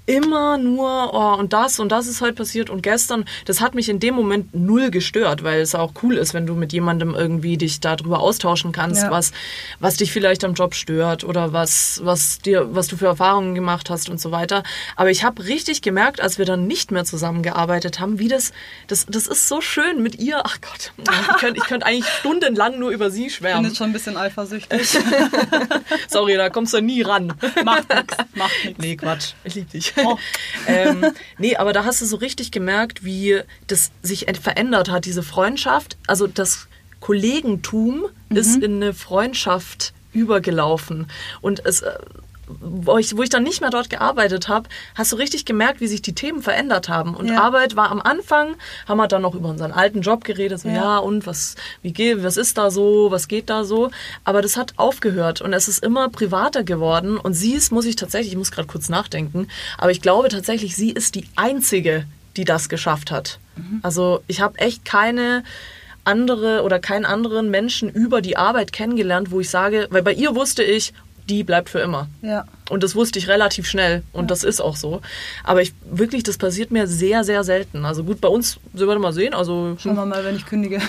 immer 0.07 0.57
nur, 0.57 1.13
oh, 1.13 1.35
und 1.39 1.53
das 1.53 1.79
und 1.79 1.91
das 1.91 2.07
ist 2.07 2.21
heute 2.21 2.33
passiert 2.33 2.69
und 2.69 2.83
gestern, 2.83 3.25
das 3.45 3.59
hat 3.61 3.73
mich 3.75 3.89
in 3.89 3.99
dem 3.99 4.13
Moment 4.15 4.53
null 4.53 4.91
gestört, 4.91 5.43
weil 5.43 5.61
es 5.61 5.73
auch 5.75 5.93
cool 6.03 6.17
ist, 6.17 6.33
wenn 6.33 6.45
du 6.45 6.53
mit 6.53 6.73
jemandem 6.73 7.15
irgendwie 7.15 7.57
dich 7.57 7.79
darüber 7.79 8.19
austauschen 8.19 8.71
kannst, 8.71 9.03
Ja. 9.03 9.11
was, 9.11 9.31
was 9.79 9.97
dich 9.97 10.11
vielleicht 10.11 10.43
am 10.43 10.53
Job 10.53 10.75
stört 10.75 11.23
oder 11.23 11.53
was, 11.53 12.01
was 12.03 12.39
dir, 12.39 12.75
was 12.75 12.87
du 12.87 12.97
für 12.97 13.07
Erfahrungen 13.07 13.55
gemacht 13.55 13.89
hast 13.89 14.09
und 14.09 14.19
so 14.21 14.31
weiter. 14.31 14.63
Aber 14.95 15.09
ich 15.09 15.23
habe 15.23 15.43
richtig 15.45 15.81
gemerkt, 15.81 16.21
als 16.21 16.37
wir 16.37 16.45
dann 16.45 16.67
nicht 16.67 16.91
mehr 16.91 17.05
zusammengearbeitet 17.05 17.99
haben, 17.99 18.19
wie 18.19 18.27
das, 18.27 18.51
das, 18.87 19.05
das 19.07 19.27
ist 19.27 19.47
so 19.47 19.59
schön 19.61 20.03
mit 20.03 20.19
ihr. 20.19 20.41
Ach 20.45 20.57
Gott, 20.61 20.91
ich 20.97 21.37
könnte 21.37 21.61
könnt 21.61 21.83
eigentlich 21.83 22.05
stundenlang 22.19 22.77
nur 22.79 22.91
über 22.91 23.09
sie 23.09 23.25
Ich 23.27 23.39
bin 23.39 23.47
schwärmen. 23.47 23.65
jetzt 23.65 23.77
schon 23.77 23.87
ein 23.89 23.93
bisschen 23.93 24.17
eifersüchtig. 24.17 24.87
Sorry, 26.09 26.35
da 26.35 26.49
kommst 26.49 26.73
du 26.73 26.81
nie 26.81 27.01
ran. 27.01 27.33
macht 27.63 27.89
nix, 27.89 28.17
macht 28.35 28.53
nix. 28.65 28.77
Nee, 28.79 28.95
Quatsch. 28.95 29.33
Ich 29.43 29.55
liebe 29.55 29.69
dich. 29.71 29.93
Oh. 29.97 30.18
ähm, 30.68 31.06
nee, 31.38 31.56
aber 31.56 31.74
da 31.74 31.86
hast 31.86 32.01
du 32.01 32.06
so 32.06 32.18
richtig 32.18 32.51
gemerkt, 32.51 33.03
wie 33.03 33.42
das 33.68 33.92
sich 34.01 34.25
verändert 34.42 34.89
hat, 34.89 35.06
diese 35.06 35.24
Freundschaft. 35.24 35.97
Also 36.07 36.27
das 36.27 36.68
Kollegentum 37.00 38.06
ist 38.30 38.57
in 38.63 38.75
eine 38.75 38.94
Freundschaft 38.94 39.94
übergelaufen. 40.12 41.07
Und 41.42 41.63
es, 41.65 41.81
äh, 41.81 42.00
wo 42.47 42.97
ich, 42.97 43.15
wo 43.18 43.24
ich 43.24 43.30
dann 43.30 43.44
nicht 43.44 43.62
mehr 43.62 43.69
dort 43.69 43.89
gearbeitet 43.89 44.47
habe, 44.47 44.69
hast 44.95 45.12
du 45.12 45.15
richtig 45.15 45.45
gemerkt, 45.45 45.81
wie 45.81 45.88
sich 45.88 46.01
die 46.01 46.13
Themen 46.13 46.42
verändert 46.42 46.89
haben. 46.89 47.15
Und 47.15 47.27
Ja. 47.27 47.42
Arbeit 47.42 47.75
war 47.75 47.92
am 47.92 48.01
Anfang, 48.01 48.56
haben 48.88 48.97
wir 48.97 49.07
dann 49.07 49.21
noch 49.21 49.36
über 49.36 49.50
unseren 49.50 49.71
alten 49.71 50.01
Job 50.01 50.24
geredet, 50.24 50.59
so 50.59 50.68
Ja. 50.68 50.75
ja, 50.75 50.97
und 50.97 51.25
was, 51.25 51.56
wie 51.81 51.92
geht, 51.92 52.24
was 52.24 52.38
ist 52.38 52.57
da 52.57 52.69
so, 52.71 53.07
was 53.12 53.27
geht 53.27 53.50
da 53.50 53.63
so. 53.63 53.92
Aber 54.24 54.42
das 54.42 54.57
hat 54.57 54.74
aufgehört 54.77 55.42
und 55.42 55.53
es 55.53 55.68
ist 55.68 55.83
immer 55.83 56.09
privater 56.09 56.63
geworden. 56.63 57.18
Und 57.18 57.33
sie 57.33 57.53
ist, 57.53 57.71
muss 57.71 57.86
ich 57.86 57.95
tatsächlich, 57.95 58.31
ich 58.33 58.38
muss 58.38 58.51
gerade 58.51 58.68
kurz 58.68 58.89
nachdenken, 58.89 59.48
aber 59.77 59.91
ich 59.91 60.01
glaube 60.01 60.30
tatsächlich, 60.30 60.75
sie 60.75 60.91
ist 60.91 61.15
die 61.15 61.27
einzige, 61.36 62.06
die 62.38 62.45
das 62.45 62.69
geschafft 62.69 63.12
hat. 63.12 63.39
Also 63.81 64.21
ich 64.27 64.41
habe 64.41 64.59
echt 64.59 64.83
keine 64.83 65.44
andere 66.03 66.62
oder 66.63 66.80
keinen 66.80 67.06
anderen 67.06 67.50
Menschen 67.50 67.89
über 67.89 68.22
die 68.22 68.38
Arbeit 68.38 68.74
kennengelernt, 68.74 69.31
wo 69.31 69.39
ich 69.39 69.50
sage, 69.50 69.88
weil 69.89 70.03
bei 70.03 70.13
ihr 70.13 70.36
wusste 70.36 70.62
ich, 70.63 70.93
die 71.29 71.44
bleibt 71.44 71.70
für 71.70 71.79
immer. 71.79 72.08
Ja. 72.22 72.46
Und 72.70 72.82
das 72.84 72.96
wusste 72.96 73.20
ich 73.20 73.27
relativ 73.27 73.67
schnell 73.67 74.01
und 74.12 74.32
das 74.32 74.44
ist 74.44 74.60
auch 74.60 74.75
so. 74.75 75.01
Aber 75.44 75.62
ich 75.62 75.74
wirklich, 75.89 76.24
das 76.24 76.38
passiert 76.39 76.72
mir 76.72 76.88
sehr, 76.88 77.24
sehr 77.24 77.44
selten. 77.44 77.86
Also 77.86 78.03
gut, 78.03 78.20
bei 78.22 78.27
uns, 78.27 78.58
Sie 78.74 78.88
werden 78.88 79.01
mal 79.01 79.13
sehen, 79.13 79.34
also 79.36 79.75
Schauen 79.79 79.96
wir 79.96 80.05
mal, 80.05 80.24
wenn 80.25 80.36
ich 80.36 80.46
kündige. 80.48 80.82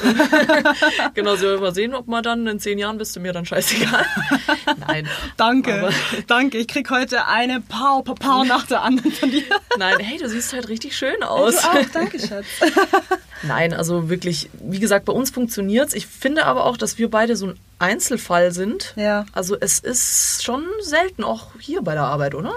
genau, 1.14 1.36
Sie 1.36 1.42
werden 1.42 1.60
mal 1.60 1.74
sehen, 1.74 1.94
ob 1.94 2.06
man 2.08 2.22
dann 2.22 2.46
in 2.46 2.60
zehn 2.60 2.78
Jahren 2.78 2.96
bist 2.98 3.14
du 3.16 3.20
mir 3.20 3.32
dann 3.32 3.44
scheißegal. 3.44 4.06
Nein. 4.88 5.06
Danke, 5.36 5.74
Aber- 5.74 5.90
danke. 6.26 6.58
Ich 6.58 6.68
krieg 6.68 6.90
heute 6.90 7.26
eine 7.26 7.60
Pau, 7.60 8.02
Pau, 8.02 8.14
Pau 8.14 8.44
nach 8.44 8.66
der 8.66 8.82
anderen 8.82 9.12
von 9.12 9.30
dir. 9.30 9.42
Nein, 9.78 9.98
hey, 10.00 10.18
du 10.18 10.28
siehst 10.28 10.52
halt 10.54 10.68
richtig 10.68 10.96
schön 10.96 11.16
Du 11.20 11.26
aus. 11.26 11.58
auch, 11.64 11.74
danke, 11.92 12.18
Schatz. 12.18 12.46
Nein, 13.42 13.72
also 13.74 14.08
wirklich, 14.08 14.48
wie 14.60 14.80
gesagt, 14.80 15.04
bei 15.04 15.12
uns 15.12 15.30
funktioniert's. 15.30 15.94
Ich 15.94 16.06
finde 16.06 16.46
aber 16.46 16.64
auch, 16.64 16.76
dass 16.76 16.98
wir 16.98 17.10
beide 17.10 17.36
so 17.36 17.48
ein 17.48 17.58
Einzelfall 17.78 18.52
sind. 18.52 18.94
Ja. 18.96 19.26
Also 19.32 19.56
es 19.58 19.78
ist 19.78 20.42
schon 20.42 20.64
selten, 20.80 21.24
auch 21.24 21.50
hier 21.58 21.82
bei 21.82 21.94
der 21.94 22.04
Arbeit, 22.04 22.34
oder? 22.34 22.52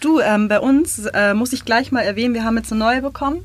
Du, 0.00 0.20
ähm, 0.20 0.48
bei 0.48 0.58
uns 0.58 1.06
äh, 1.06 1.34
muss 1.34 1.52
ich 1.52 1.64
gleich 1.64 1.92
mal 1.92 2.00
erwähnen, 2.00 2.34
wir 2.34 2.44
haben 2.44 2.56
jetzt 2.56 2.72
eine 2.72 2.78
neue 2.78 3.02
bekommen. 3.02 3.44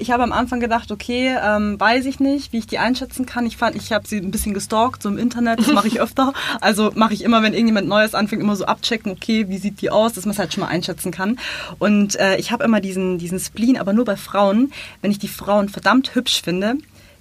Ich 0.00 0.12
habe 0.12 0.22
am 0.22 0.32
Anfang 0.32 0.60
gedacht, 0.60 0.92
okay, 0.92 1.36
ähm, 1.42 1.78
weiß 1.78 2.06
ich 2.06 2.20
nicht, 2.20 2.52
wie 2.52 2.58
ich 2.58 2.68
die 2.68 2.78
einschätzen 2.78 3.26
kann. 3.26 3.44
Ich 3.46 3.56
fand, 3.56 3.74
ich 3.74 3.92
habe 3.92 4.06
sie 4.06 4.18
ein 4.18 4.30
bisschen 4.30 4.54
gestalkt, 4.54 5.02
so 5.02 5.08
im 5.08 5.18
Internet, 5.18 5.58
das 5.58 5.72
mache 5.72 5.88
ich 5.88 6.00
öfter. 6.00 6.32
Also 6.60 6.92
mache 6.94 7.14
ich 7.14 7.24
immer, 7.24 7.42
wenn 7.42 7.52
irgendjemand 7.52 7.88
Neues 7.88 8.14
anfängt, 8.14 8.40
immer 8.40 8.54
so 8.54 8.64
abchecken, 8.64 9.10
okay, 9.10 9.48
wie 9.48 9.58
sieht 9.58 9.80
die 9.80 9.90
aus, 9.90 10.12
dass 10.12 10.24
man 10.24 10.32
es 10.32 10.38
halt 10.38 10.54
schon 10.54 10.62
mal 10.62 10.68
einschätzen 10.68 11.10
kann. 11.10 11.38
Und 11.80 12.14
äh, 12.16 12.36
ich 12.36 12.52
habe 12.52 12.62
immer 12.62 12.80
diesen, 12.80 13.18
diesen 13.18 13.40
Spleen, 13.40 13.76
aber 13.76 13.92
nur 13.92 14.04
bei 14.04 14.16
Frauen. 14.16 14.72
Wenn 15.02 15.10
ich 15.10 15.18
die 15.18 15.28
Frauen 15.28 15.68
verdammt 15.68 16.14
hübsch 16.14 16.42
finde, 16.42 16.76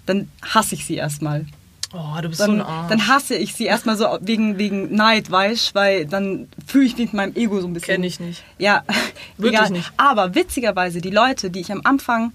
dann 0.05 0.29
hasse 0.43 0.75
ich 0.75 0.85
sie 0.85 0.95
erstmal. 0.95 1.45
Oh, 1.93 2.21
du 2.21 2.27
bist 2.29 2.41
dann, 2.41 2.47
so 2.47 2.55
ein 2.57 2.61
Arsch. 2.61 2.89
dann 2.89 3.07
hasse 3.07 3.35
ich 3.35 3.55
sie 3.55 3.63
erstmal 3.63 3.95
so 3.95 4.05
wegen, 4.21 4.57
wegen 4.57 4.93
Neid, 4.93 5.31
weißt 5.31 5.73
weil 5.73 6.05
dann 6.05 6.49
fühle 6.67 6.85
ich 6.85 6.97
mich 6.97 7.07
mit 7.07 7.13
meinem 7.13 7.35
Ego 7.35 7.61
so 7.61 7.67
ein 7.67 7.73
bisschen. 7.73 7.95
Kenn 7.95 8.03
ich 8.03 8.19
nicht. 8.19 8.43
Ja, 8.57 8.83
Wirklich 9.37 9.59
egal. 9.59 9.71
nicht. 9.71 9.91
Aber 9.95 10.35
witzigerweise, 10.35 10.99
die 10.99 11.11
Leute, 11.11 11.49
die 11.49 11.61
ich 11.61 11.71
am 11.71 11.81
Anfang 11.85 12.33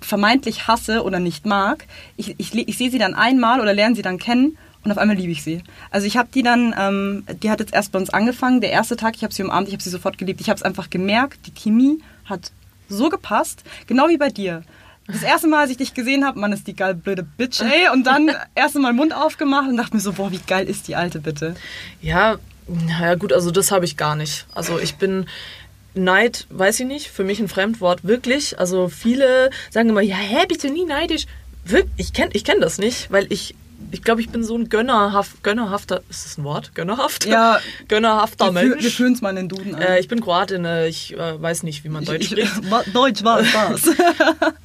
vermeintlich 0.00 0.66
hasse 0.66 1.04
oder 1.04 1.20
nicht 1.20 1.46
mag, 1.46 1.86
ich, 2.16 2.34
ich, 2.38 2.54
ich 2.54 2.78
sehe 2.78 2.90
sie 2.90 2.98
dann 2.98 3.14
einmal 3.14 3.60
oder 3.60 3.74
lerne 3.74 3.94
sie 3.94 4.02
dann 4.02 4.18
kennen 4.18 4.56
und 4.84 4.92
auf 4.92 4.98
einmal 4.98 5.16
liebe 5.16 5.32
ich 5.32 5.42
sie. 5.42 5.62
Also 5.90 6.06
ich 6.06 6.16
habe 6.16 6.28
die 6.32 6.42
dann, 6.42 6.74
ähm, 6.78 7.24
die 7.42 7.50
hat 7.50 7.60
jetzt 7.60 7.74
erst 7.74 7.92
bei 7.92 7.98
uns 7.98 8.10
angefangen, 8.10 8.60
der 8.60 8.70
erste 8.70 8.96
Tag, 8.96 9.16
ich 9.16 9.24
habe 9.24 9.34
sie 9.34 9.42
umarmt, 9.42 9.68
ich 9.68 9.74
habe 9.74 9.82
sie 9.82 9.90
sofort 9.90 10.18
geliebt. 10.18 10.40
Ich 10.40 10.48
habe 10.48 10.56
es 10.56 10.62
einfach 10.62 10.90
gemerkt, 10.90 11.46
die 11.46 11.52
Chemie 11.52 12.00
hat 12.24 12.52
so 12.88 13.08
gepasst, 13.08 13.64
genau 13.86 14.08
wie 14.08 14.16
bei 14.16 14.30
dir. 14.30 14.62
Das 15.06 15.22
erste 15.22 15.48
Mal, 15.48 15.60
als 15.60 15.70
ich 15.70 15.78
dich 15.78 15.94
gesehen 15.94 16.24
habe, 16.24 16.38
Mann, 16.38 16.52
ist 16.52 16.66
die 16.66 16.76
geil 16.76 16.94
blöde 16.94 17.22
Bitch, 17.22 17.62
ey. 17.62 17.88
Und 17.92 18.06
dann 18.06 18.30
erst 18.54 18.76
mal 18.76 18.92
Mund 18.92 19.14
aufgemacht 19.14 19.68
und 19.68 19.76
dachte 19.76 19.94
mir 19.94 20.00
so, 20.00 20.12
boah, 20.12 20.30
wie 20.30 20.40
geil 20.46 20.68
ist 20.68 20.86
die 20.86 20.96
Alte 20.96 21.20
bitte. 21.20 21.54
Ja, 22.02 22.36
naja 22.66 23.14
gut, 23.14 23.32
also 23.32 23.50
das 23.50 23.70
habe 23.70 23.86
ich 23.86 23.96
gar 23.96 24.16
nicht. 24.16 24.46
Also 24.54 24.78
ich 24.78 24.96
bin 24.96 25.26
Neid, 26.04 26.46
weiß 26.50 26.80
ich 26.80 26.86
nicht, 26.86 27.08
für 27.08 27.24
mich 27.24 27.40
ein 27.40 27.48
Fremdwort, 27.48 28.04
wirklich. 28.04 28.58
Also 28.58 28.88
viele 28.88 29.50
sagen 29.70 29.88
immer, 29.88 30.00
ja, 30.02 30.16
hä, 30.16 30.44
bist 30.48 30.64
du 30.64 30.70
nie 30.70 30.84
neidisch? 30.84 31.26
Wirklich, 31.64 31.92
ich 31.96 32.12
kenne 32.12 32.30
ich 32.32 32.44
kenn 32.44 32.60
das 32.60 32.78
nicht, 32.78 33.10
weil 33.10 33.26
ich, 33.30 33.54
ich 33.90 34.02
glaube, 34.02 34.20
ich 34.20 34.28
bin 34.30 34.42
so 34.42 34.56
ein 34.56 34.68
gönnerhaft, 34.68 35.42
gönnerhafter, 35.42 36.02
ist 36.10 36.24
das 36.24 36.38
ein 36.38 36.44
Wort? 36.44 36.74
Gönnerhaft? 36.74 37.26
Ja. 37.26 37.58
Gönnerhafter 37.88 38.54
Wir, 38.54 38.60
fü- 38.60 38.64
wir 38.68 38.76
Mensch. 38.76 38.94
führen 38.96 39.12
es 39.12 39.20
mal 39.22 39.30
in 39.30 39.36
den 39.36 39.48
Duden 39.48 39.74
an. 39.74 39.82
Äh, 39.82 40.00
ich 40.00 40.08
bin 40.08 40.20
Kroatin, 40.20 40.64
äh, 40.64 40.88
ich 40.88 41.14
äh, 41.14 41.40
weiß 41.42 41.62
nicht, 41.62 41.84
wie 41.84 41.88
man 41.88 42.04
Deutsch 42.04 42.22
Ich- 42.22 42.28
spricht. 42.28 42.70
Wa- 42.70 42.84
Deutsch 42.92 43.22
war 43.24 43.40
es 43.40 43.52
was. 43.54 43.82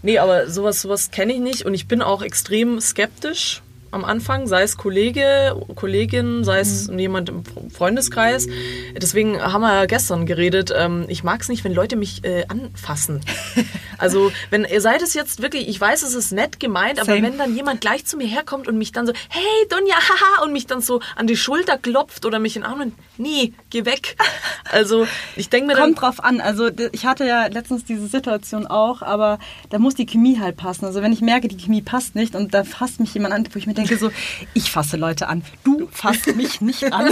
Nee, 0.01 0.17
aber 0.19 0.49
sowas, 0.49 0.81
sowas 0.81 1.11
kenne 1.11 1.33
ich 1.33 1.39
nicht 1.39 1.65
und 1.65 1.73
ich 1.73 1.87
bin 1.87 2.01
auch 2.01 2.21
extrem 2.21 2.79
skeptisch 2.81 3.61
am 3.93 4.03
Anfang, 4.05 4.47
sei 4.47 4.63
es 4.63 4.77
Kollege, 4.77 5.55
Kollegin, 5.75 6.43
sei 6.43 6.59
es 6.59 6.89
jemand 6.95 7.29
im 7.29 7.43
Freundeskreis. 7.71 8.47
Deswegen 8.97 9.41
haben 9.41 9.61
wir 9.61 9.73
ja 9.73 9.85
gestern 9.85 10.25
geredet. 10.25 10.73
Ähm, 10.75 11.05
ich 11.07 11.23
mag 11.23 11.41
es 11.41 11.49
nicht, 11.49 11.63
wenn 11.63 11.73
Leute 11.73 11.95
mich 11.95 12.23
äh, 12.23 12.45
anfassen. 12.47 13.21
Also, 13.99 14.33
wenn 14.49 14.65
ihr 14.65 14.81
seid 14.81 15.01
es 15.01 15.13
jetzt 15.13 15.41
wirklich, 15.41 15.69
ich 15.69 15.79
weiß, 15.79 16.01
es 16.01 16.13
ist 16.13 16.33
nett 16.33 16.59
gemeint, 16.59 16.99
aber 16.99 17.13
Same. 17.13 17.21
wenn 17.21 17.37
dann 17.37 17.55
jemand 17.55 17.79
gleich 17.79 18.05
zu 18.05 18.17
mir 18.17 18.27
herkommt 18.27 18.67
und 18.67 18.77
mich 18.77 18.91
dann 18.91 19.05
so, 19.05 19.13
hey 19.29 19.67
Donja, 19.69 19.95
haha, 19.95 20.43
und 20.43 20.51
mich 20.51 20.67
dann 20.67 20.81
so 20.81 20.99
an 21.15 21.25
die 21.25 21.37
Schulter 21.37 21.77
klopft 21.77 22.25
oder 22.25 22.39
mich 22.39 22.57
in 22.57 22.63
den 22.63 22.69
Arm 22.69 22.79
nimmt, 22.79 22.95
nee, 23.17 23.53
geh 23.69 23.85
weg. 23.85 24.17
Also, 24.71 25.05
ich 25.35 25.49
denke 25.49 25.67
mir 25.67 25.73
dann, 25.75 25.93
Kommt 25.93 26.01
drauf 26.01 26.23
an. 26.23 26.41
Also 26.41 26.69
ich 26.93 27.05
hatte 27.05 27.25
ja 27.25 27.45
letztens 27.47 27.85
diese 27.85 28.07
Situation 28.07 28.65
auch, 28.65 29.01
aber 29.01 29.37
da 29.69 29.77
muss 29.77 29.93
die 29.93 30.05
Chemie 30.05 30.39
halt 30.39 30.57
passen. 30.57 30.85
Also 30.85 31.01
wenn 31.01 31.13
ich 31.13 31.21
merke, 31.21 31.47
die 31.47 31.57
Chemie 31.57 31.81
passt 31.81 32.15
nicht 32.15 32.33
und 32.33 32.53
da 32.53 32.63
fasst 32.63 32.99
mich 32.99 33.13
jemand 33.13 33.33
an, 33.33 33.47
wo 33.51 33.59
ich 33.59 33.67
mir 33.67 33.73
denke 33.73 33.82
so, 33.85 34.11
ich 34.53 34.71
fasse 34.71 34.97
Leute 34.97 35.27
an. 35.27 35.43
Du 35.63 35.87
fasst 35.91 36.35
mich 36.35 36.61
nicht 36.61 36.91
an. 36.91 37.09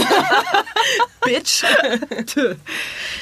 Bitch. 1.24 1.64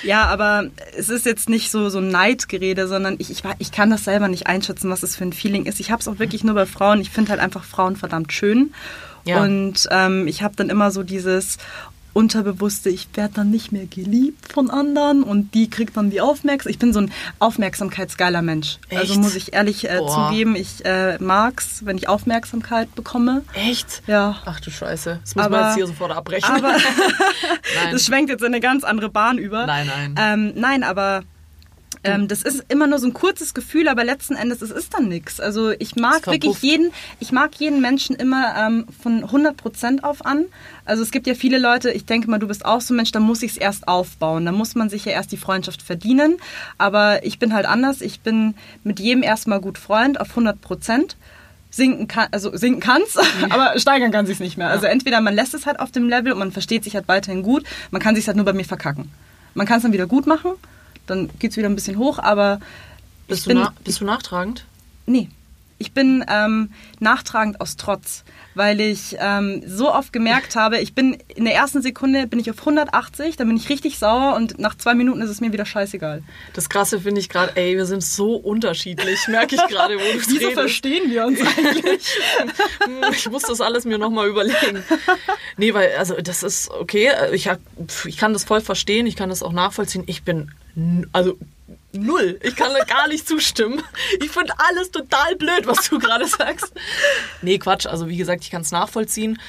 Ja, 0.03 0.27
aber 0.27 0.67
es 0.97 1.09
ist 1.09 1.27
jetzt 1.27 1.49
nicht 1.49 1.71
so, 1.71 1.89
so 1.91 1.99
ein 1.99 2.09
Neidgerede, 2.09 2.89
sondern 2.89 3.17
ich, 3.19 3.31
ich, 3.31 3.43
ich 3.59 3.73
kann 3.73 3.91
das 3.91 4.05
selber 4.05 4.29
nicht 4.29 4.47
einschätzen, 4.47 4.91
was 4.91 5.03
es 5.03 5.17
für 5.17 5.25
ein 5.25 5.33
Feeling 5.33 5.67
ist. 5.67 5.81
Ich 5.81 5.91
habe 5.91 6.01
es 6.01 6.09
auch 6.09 6.19
wirklich 6.19 6.45
nur 6.45 6.55
bei 6.55 6.67
Frauen. 6.67 7.01
Ich 7.01 7.11
finde 7.11 7.31
halt 7.31 7.41
einfach 7.41 7.65
Frauen 7.65 7.97
verdammt 7.97 8.33
schön. 8.33 8.73
Ja. 9.25 9.43
Und 9.43 9.87
ähm, 9.91 10.27
ich 10.27 10.43
habe 10.43 10.57
dann 10.57 10.71
immer 10.71 10.91
so 10.91 11.03
dieses 11.03 11.59
unterbewusste, 12.13 12.91
ich 12.91 13.09
werde 13.15 13.35
dann 13.35 13.51
nicht 13.51 13.73
mehr 13.73 13.87
geliebt 13.87 14.53
von 14.53 14.71
anderen 14.71 15.23
und 15.23 15.55
die 15.55 15.71
kriegt 15.71 15.97
dann 15.97 16.11
die 16.11 16.21
Aufmerksamkeit. 16.21 16.71
Ich 16.71 16.79
bin 16.79 16.93
so 16.93 17.01
ein 17.01 17.13
aufmerksamkeitsgeiler 17.39 18.43
Mensch. 18.43 18.79
Also 18.91 19.13
Echt? 19.15 19.23
muss 19.23 19.35
ich 19.37 19.53
ehrlich 19.53 19.89
äh, 19.89 20.01
zugeben, 20.07 20.57
ich 20.57 20.85
äh, 20.85 21.19
mag's, 21.21 21.85
wenn 21.85 21.97
ich 21.97 22.09
Aufmerksamkeit 22.09 22.95
bekomme. 22.95 23.43
Echt? 23.55 24.03
Ja. 24.07 24.37
Ach 24.45 24.61
du 24.61 24.71
Scheiße. 24.71 25.21
Das 25.23 25.35
muss 25.35 25.45
Aber- 25.45 25.57
man 25.59 25.67
jetzt 25.69 25.77
hier 25.77 25.87
sofort 25.87 26.13
abbrechen. 26.13 26.51
Aber 26.51 26.73
nein. 27.75 27.93
das 27.93 28.05
schwenkt 28.07 28.31
jetzt 28.31 28.41
in 28.43 28.47
eine 28.49 28.61
ganz 28.61 28.85
andere 28.85 29.11
Bahn 29.11 29.39
über. 29.39 29.67
Nein, 29.67 29.87
nein. 29.87 30.15
Ähm, 30.19 30.53
nein, 30.57 30.83
aber 30.83 31.23
ähm, 32.03 32.29
das 32.29 32.43
ist 32.43 32.65
immer 32.69 32.87
nur 32.87 32.99
so 32.99 33.07
ein 33.07 33.13
kurzes 33.13 33.53
Gefühl, 33.53 33.89
aber 33.89 34.05
letzten 34.05 34.35
Endes 34.35 34.63
es 34.63 34.71
ist 34.71 34.95
dann 34.95 35.09
nichts. 35.09 35.39
Also 35.39 35.71
ich 35.73 35.97
mag 35.97 36.21
Es 36.21 36.27
wirklich 36.27 36.63
jeden, 36.63 36.93
ich 37.19 37.31
mag 37.31 37.55
jeden 37.57 37.81
Menschen 37.81 38.17
immer 38.17 38.55
ähm, 38.57 38.87
von 39.03 39.25
100 39.25 39.57
Prozent 39.57 40.05
auf 40.05 40.25
an. 40.25 40.47
Also 40.87 41.03
es 41.03 41.11
gibt 41.11 41.27
ja 41.27 41.35
viele 41.35 41.59
Leute, 41.59 41.91
ich 41.91 42.07
denke 42.07 42.31
mal, 42.31 42.39
du 42.39 42.49
bist 42.49 42.65
auch 42.65 42.81
so 42.81 42.95
ein 42.95 42.97
Mensch, 42.97 43.13
da 43.13 43.21
muss 43.21 43.43
ich 43.43 43.53
es 43.53 43.57
erst 43.59 43.87
aufbauen, 43.87 44.47
da 44.47 44.53
muss 44.53 44.75
man 44.75 44.89
sich 44.89 45.05
ja 45.05 45.13
erst 45.13 45.31
die 45.33 45.37
Freundschaft 45.37 45.83
verdienen. 45.83 46.39
Aber 46.79 47.25
ich 47.25 47.39
bin 47.39 47.53
halt 47.53 47.67
anders, 47.67 48.01
ich 48.01 48.21
bin 48.21 48.55
mit 48.83 48.99
jedem 48.99 49.23
erstmal 49.23 49.61
gut 49.61 49.77
Freund 49.77 50.21
auf 50.21 50.31
100 50.31 50.61
Prozent. 50.61 51.17
Sinken 51.73 52.09
kann, 52.09 52.27
also 52.33 52.57
sinken 52.57 52.81
kann's, 52.81 53.17
aber 53.51 53.79
steigern 53.79 54.11
kann 54.11 54.27
sich's 54.27 54.41
nicht 54.41 54.57
mehr. 54.57 54.71
Also 54.71 54.87
entweder 54.87 55.21
man 55.21 55.35
lässt 55.35 55.55
es 55.55 55.67
halt 55.67 55.79
auf 55.79 55.93
dem 55.93 56.09
Level 56.09 56.33
und 56.33 56.39
man 56.41 56.51
versteht 56.51 56.83
sich 56.83 56.97
halt 56.97 57.07
weiterhin 57.07 57.45
gut, 57.45 57.63
man 57.93 58.03
kann 58.03 58.17
sich 58.17 58.27
halt 58.27 58.37
nur 58.37 58.45
bei 58.45 58.53
mir 58.53 58.65
verkacken. 58.65 59.13
Man 59.55 59.69
kann 59.69 59.77
es 59.77 59.85
dann 59.85 59.93
wieder 59.93 60.09
gut 60.09 60.27
machen, 60.27 60.51
dann 61.11 61.31
geht's 61.39 61.57
wieder 61.57 61.69
ein 61.69 61.75
bisschen 61.75 61.99
hoch, 61.99 62.19
aber 62.19 62.61
bist, 63.29 63.41
ich 63.41 63.45
du 63.45 63.51
bin, 63.51 63.59
na, 63.59 63.73
bist 63.85 64.01
du 64.01 64.05
nachtragend? 64.05 64.65
nee, 65.07 65.29
ich 65.81 65.93
bin 65.93 66.23
ähm, 66.29 66.71
nachtragend 66.99 67.59
aus 67.63 67.77
Trotz, 67.77 68.23
weil 68.55 68.83
ich 68.83 69.17
ähm, 69.19 69.63
so 69.67 69.91
oft 69.91 70.13
gemerkt 70.13 70.55
habe, 70.55 70.79
ich 70.79 70.95
bin 70.95 71.17
in 71.35 71.47
der 71.47 71.55
ersten 71.55 71.81
Sekunde 71.81 72.27
bin 72.27 72.39
ich 72.39 72.51
auf 72.51 72.59
180, 72.59 73.39
dann 73.39 73.49
bin 73.49 73.57
ich 73.57 73.71
richtig 73.71 73.99
sauer 73.99 74.37
und 74.37 74.59
nach 74.59 74.77
zwei 74.77 74.95
Minuten 74.95 75.23
ist 75.23 75.31
es 75.31 75.41
mir 75.41 75.55
wieder 75.55 75.65
scheißegal. 75.65 76.23
Das 76.53 76.69
Krasse 76.69 77.01
finde 77.01 77.23
ich 77.23 77.31
gerade, 77.31 77.57
ey, 77.57 77.79
wir 77.79 77.87
sind 77.87 78.05
so 78.05 78.35
unterschiedlich, 78.37 79.27
merke 79.29 79.55
ich 79.55 79.67
gerade, 79.69 79.95
wo 79.95 80.01
du 80.01 80.19
Wieso 80.27 80.35
redest. 80.35 80.53
verstehen 80.53 81.11
wir 81.11 81.25
uns 81.27 81.41
eigentlich? 81.41 82.05
Ich 83.13 83.31
muss 83.31 83.43
das 83.43 83.61
alles 83.63 83.85
mir 83.87 83.97
nochmal 83.99 84.29
überlegen. 84.29 84.83
Nee, 85.57 85.73
weil, 85.73 85.93
also 85.97 86.15
das 86.21 86.43
ist 86.43 86.71
okay, 86.71 87.11
ich, 87.33 87.49
hab, 87.49 87.59
ich 88.05 88.17
kann 88.19 88.35
das 88.35 88.45
voll 88.45 88.61
verstehen, 88.61 89.07
ich 89.07 89.17
kann 89.17 89.31
das 89.31 89.43
auch 89.43 89.53
nachvollziehen. 89.53 90.05
Ich 90.07 90.23
bin, 90.25 90.51
also 91.13 91.39
null. 91.93 92.39
Ich 92.43 92.57
kann 92.57 92.73
da 92.73 92.85
gar 92.85 93.09
nicht 93.09 93.27
zustimmen. 93.27 93.83
Ich 94.21 94.31
finde 94.31 94.53
alles 94.59 94.91
total 94.91 95.37
blöd, 95.37 95.67
was 95.67 95.89
du 95.89 95.99
gerade 95.99 96.27
sagst. 96.27 96.73
Nee, 97.43 97.59
Quatsch. 97.59 97.87
Also 97.87 98.09
wie 98.09 98.17
gesagt, 98.17 98.45
ich 98.45 98.51
kann 98.51 98.63
es 98.63 98.71
nachvollziehen. 98.71 99.41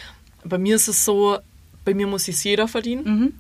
Bei 0.44 0.58
mir 0.58 0.76
ist 0.76 0.88
es 0.88 1.06
so, 1.06 1.38
bei 1.86 1.94
mir 1.94 2.08
muss 2.08 2.28
es 2.28 2.44
jeder 2.44 2.68
verdienen. 2.68 3.40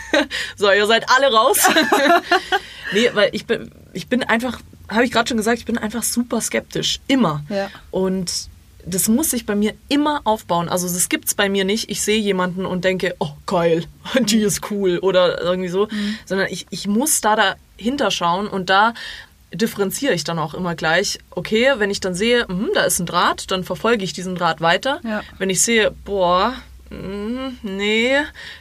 so, 0.56 0.70
ihr 0.70 0.86
seid 0.86 1.08
alle 1.08 1.32
raus. 1.32 1.58
nee, 2.92 3.10
weil 3.14 3.30
ich 3.32 3.46
bin, 3.46 3.70
ich 3.92 4.08
bin 4.08 4.22
einfach, 4.22 4.60
habe 4.88 5.04
ich 5.04 5.10
gerade 5.10 5.28
schon 5.28 5.36
gesagt, 5.36 5.58
ich 5.58 5.64
bin 5.64 5.78
einfach 5.78 6.02
super 6.02 6.40
skeptisch. 6.40 7.00
Immer. 7.08 7.44
Ja. 7.48 7.70
Und 7.90 8.48
das 8.86 9.08
muss 9.08 9.30
sich 9.30 9.46
bei 9.46 9.54
mir 9.54 9.74
immer 9.88 10.20
aufbauen. 10.24 10.68
Also 10.68 10.86
das 10.88 11.08
gibt's 11.08 11.34
bei 11.34 11.48
mir 11.48 11.64
nicht. 11.64 11.90
Ich 11.90 12.02
sehe 12.02 12.18
jemanden 12.18 12.66
und 12.66 12.84
denke, 12.84 13.14
oh 13.18 13.30
geil, 13.46 13.84
die 14.20 14.40
ist 14.40 14.70
cool 14.70 14.98
oder 14.98 15.40
irgendwie 15.40 15.68
so. 15.68 15.88
Sondern 16.26 16.48
ich, 16.50 16.66
ich 16.70 16.86
muss 16.86 17.20
da 17.20 17.54
dahinter 17.78 18.10
schauen 18.10 18.46
und 18.46 18.70
da 18.70 18.94
differenziere 19.54 20.14
ich 20.14 20.24
dann 20.24 20.38
auch 20.38 20.54
immer 20.54 20.74
gleich. 20.74 21.18
Okay, 21.30 21.72
wenn 21.76 21.90
ich 21.90 22.00
dann 22.00 22.14
sehe, 22.14 22.46
mhm, 22.48 22.70
da 22.74 22.84
ist 22.84 22.98
ein 23.00 23.06
Draht, 23.06 23.50
dann 23.50 23.64
verfolge 23.64 24.02
ich 24.04 24.12
diesen 24.12 24.34
Draht 24.34 24.60
weiter. 24.60 25.00
Ja. 25.04 25.22
Wenn 25.38 25.50
ich 25.50 25.60
sehe, 25.60 25.90
boah, 26.04 26.54
mm, 26.90 27.58
nee, 27.62 28.16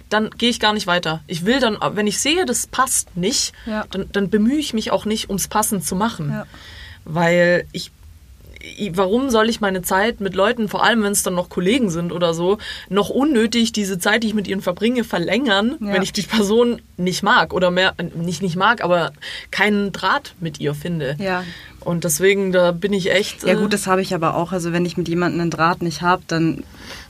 dann 0.10 0.30
gehe 0.32 0.50
ich 0.50 0.60
gar 0.60 0.74
nicht 0.74 0.88
weiter. 0.88 1.24
Ich 1.28 1.46
will 1.46 1.60
dann, 1.62 1.78
wenn 1.94 2.08
ich 2.08 2.20
sehe, 2.20 2.46
das 2.46 2.68
passt 2.68 3.16
nicht, 3.16 3.54
Ja. 3.66 3.86
dann, 3.92 4.10
dann 4.12 4.30
bemühe 4.30 4.58
ich 4.60 4.74
mich 4.74 4.92
auch 4.92 5.06
nicht, 5.06 5.30
ums 5.30 5.48
passend 5.48 5.86
zu 5.86 5.96
machen. 5.96 6.30
Ja. 6.30 6.46
Weil 7.06 7.66
ich 7.72 7.92
warum 8.94 9.30
soll 9.30 9.50
ich 9.50 9.62
meine 9.62 9.82
Zeit 9.82 10.22
mit 10.22 10.36
Leuten, 10.36 10.68
vor 10.68 10.84
allem 10.84 11.04
wenn 11.04 11.12
es 11.12 11.24
dann 11.24 11.34
noch 11.36 11.50
Kollegen 11.50 11.90
sind 11.90 12.12
oder 12.12 12.34
so, 12.34 12.58
noch 12.90 13.10
unnötig 13.10 13.72
diese 13.72 14.00
Zeit, 14.00 14.24
die 14.24 14.28
ich 14.28 14.34
mit 14.34 14.48
ihnen 14.48 14.62
verbringe, 14.62 15.04
verlängern, 15.04 15.78
Ja. 15.80 15.94
wenn 15.94 16.02
ich 16.02 16.14
die 16.14 16.22
Person 16.24 16.82
nicht 16.98 17.24
mag 17.24 17.54
oder 17.54 17.72
mehr, 17.72 17.94
nicht 18.16 18.42
nicht 18.42 18.56
mag, 18.56 18.84
aber 18.84 19.12
keinen 19.52 19.92
Draht 19.92 20.36
mit 20.40 20.60
ihr 20.60 20.74
finde. 20.74 21.16
Ja. 21.20 21.44
Und 21.84 22.04
deswegen, 22.04 22.52
da 22.52 22.72
bin 22.72 22.94
ich 22.94 23.12
echt. 23.12 23.44
Ja 23.44 23.54
äh, 23.54 23.56
gut, 23.56 23.74
das 23.74 23.88
habe 23.88 24.02
ich 24.02 24.14
aber 24.14 24.36
auch. 24.36 24.52
Also 24.52 24.72
wenn 24.72 24.86
ich 24.86 24.98
mit 24.98 25.08
jemandem 25.10 25.42
einen 25.42 25.52
Draht 25.52 25.82
nicht 25.82 26.02
habe, 26.04 26.22
dann 26.28 26.64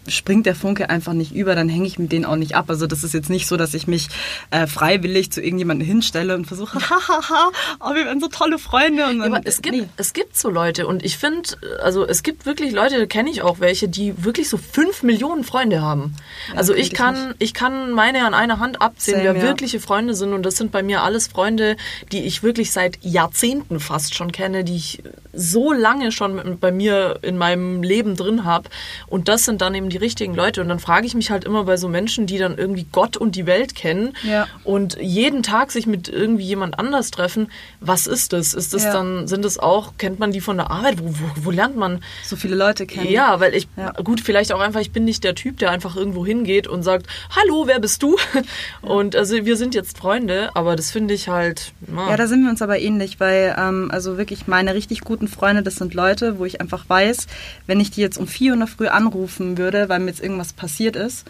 springt 0.08 0.46
der 0.46 0.56
Funke 0.56 0.90
einfach 0.90 1.14
nicht 1.14 1.34
über, 1.34 1.56
dann 1.56 1.70
hänge 1.70 1.88
ich 1.88 2.00
mit 2.00 2.12
denen 2.12 2.26
auch 2.26 2.36
nicht 2.36 2.56
ab. 2.56 2.66
Also 2.70 2.88
das 2.88 3.04
ist 3.04 3.14
jetzt 3.14 3.30
nicht 3.30 3.48
so, 3.48 3.58
dass 3.58 3.74
ich 3.74 3.88
mich 3.88 4.10
äh, 4.52 4.68
freiwillig 4.68 5.32
zu 5.32 5.42
irgendjemandem 5.42 5.88
hinstelle 5.88 6.36
und 6.36 6.46
versuche, 6.46 6.80
hahaha, 6.90 7.52
oh, 7.80 7.96
wir 7.96 8.06
werden 8.06 8.20
so 8.20 8.28
tolle 8.28 8.60
Freunde. 8.60 9.06
Und 9.08 9.18
Ja, 9.18 9.24
dann, 9.24 9.34
aber 9.34 9.42
es 9.46 9.62
gibt, 9.62 9.76
nee. 9.76 9.88
es 9.98 10.14
gibt 10.14 10.38
so 10.38 10.50
Leute 10.50 10.88
und 10.88 11.04
ich 11.04 11.18
finde, 11.18 11.50
also 11.82 12.06
es 12.06 12.24
gibt 12.24 12.46
wirklich 12.46 12.74
Leute, 12.74 13.00
da 13.00 13.06
kenne 13.06 13.30
ich 13.30 13.42
auch 13.42 13.60
welche, 13.60 13.88
die 13.88 14.24
wirklich 14.24 14.50
so 14.50 14.58
fünf 14.58 15.04
Millionen 15.04 15.44
Freunde 15.44 15.82
haben. 15.82 16.16
also 16.56 16.74
kenn 16.74 16.82
ich 16.82 16.92
ich 16.92 16.98
kann, 16.98 17.36
ich 17.40 17.54
kann 17.54 17.92
meine 17.92 18.26
an 18.26 18.34
einer 18.34 18.60
Hand 18.60 18.82
abzählen, 18.82 19.24
Same, 19.24 19.36
wer 19.36 19.42
ja. 19.44 19.48
wirkliche 19.48 19.80
Freunde 19.80 20.14
sind 20.14 20.34
und 20.34 20.44
das 20.44 20.58
sind 20.58 20.72
bei 20.72 20.84
mir 20.84 21.04
alles 21.04 21.28
Freunde, 21.28 21.78
die 22.12 22.24
ich 22.24 22.44
wirklich 22.44 22.72
seit 22.72 23.00
Jahrzehnten 23.02 23.80
fast 23.80 24.16
schon 24.16 24.32
kenne, 24.32 24.64
die 24.64 24.76
ich 24.76 25.04
so 25.34 25.72
lange 25.72 26.12
schon 26.12 26.60
bei 26.60 26.72
mir 26.72 27.20
in 27.22 27.38
meinem 27.38 27.84
Leben 27.84 28.16
drin 28.16 28.44
habe. 28.44 28.70
Und 29.08 29.28
das 29.28 29.46
sind 29.46 29.62
dann 29.62 29.71
eben 29.76 29.90
die 29.90 29.98
richtigen 29.98 30.34
Leute. 30.36 30.62
Und 30.62 30.70
dann 30.70 30.80
frage 30.80 31.06
ich 31.06 31.14
mich 31.16 31.32
halt 31.32 31.44
immer 31.46 31.64
bei 31.66 31.78
so 31.78 31.88
Menschen, 31.88 32.26
die 32.28 32.38
dann 32.38 32.58
irgendwie 32.58 32.86
Gott 32.92 33.18
und 33.18 33.36
die 33.36 33.46
Welt 33.46 33.76
kennen 33.76 34.14
Ja. 34.24 34.48
und 34.64 34.98
jeden 35.02 35.44
Tag 35.44 35.72
sich 35.72 35.88
mit 35.88 36.10
irgendwie 36.10 36.44
jemand 36.46 36.78
anders 36.80 37.12
treffen. 37.12 37.48
Was 37.80 38.08
ist 38.08 38.34
das? 38.34 38.54
Ist 38.54 38.74
das 38.74 38.84
Ja. 38.84 38.94
dann, 38.94 39.28
sind 39.28 39.46
das 39.46 39.58
auch, 39.60 39.94
kennt 39.98 40.20
man 40.20 40.32
die 40.32 40.42
von 40.42 40.58
der 40.58 40.72
Arbeit? 40.72 41.00
Wo, 41.00 41.08
wo, 41.10 41.46
wo 41.46 41.52
lernt 41.52 41.76
man? 41.76 42.02
So 42.24 42.36
viele 42.36 42.56
Leute 42.56 42.86
kennen. 42.86 43.10
Ja, 43.10 43.40
weil 43.40 43.54
ich, 43.56 43.68
Ja. 43.78 43.92
gut, 43.92 44.22
vielleicht 44.22 44.52
auch 44.52 44.60
einfach, 44.60 44.80
ich 44.82 44.92
bin 44.92 45.04
nicht 45.06 45.24
der 45.24 45.36
Typ, 45.36 45.58
der 45.60 45.72
einfach 45.72 45.96
irgendwo 45.96 46.26
hingeht 46.26 46.68
und 46.68 46.84
sagt, 46.84 47.08
hallo, 47.36 47.64
wer 47.68 47.80
bist 47.80 48.04
du? 48.04 48.18
Und 48.82 49.16
also 49.16 49.46
wir 49.46 49.58
sind 49.58 49.76
jetzt 49.76 49.98
Freunde, 49.98 50.50
aber 50.56 50.76
das 50.76 50.92
finde 50.92 51.14
ich 51.14 51.28
halt, 51.30 51.74
Ja, 51.96 52.18
da 52.18 52.28
sind 52.28 52.44
wir 52.44 52.50
uns 52.50 52.62
aber 52.62 52.80
ähnlich, 52.80 53.20
weil 53.20 53.56
ähm, 53.58 53.90
also 53.92 54.18
wirklich 54.18 54.48
meine 54.48 54.74
richtig 54.74 55.02
guten 55.02 55.28
Freunde, 55.28 55.62
das 55.64 55.76
sind 55.76 55.94
Leute, 55.94 56.40
wo 56.40 56.46
ich 56.46 56.62
einfach 56.62 56.86
weiß, 56.88 57.28
wenn 57.68 57.80
ich 57.80 57.92
die 57.92 58.02
jetzt 58.02 58.18
um 58.18 58.28
4 58.28 58.50
Uhr 58.50 58.54
in 58.54 58.60
der 58.60 58.68
Früh 58.68 58.88
anrufen 58.88 59.58
würde, 59.58 59.61
weil 59.90 60.00
mir 60.00 60.08
jetzt 60.08 60.22
irgendwas 60.22 60.54
passiert 60.54 60.96
ist, 60.96 61.26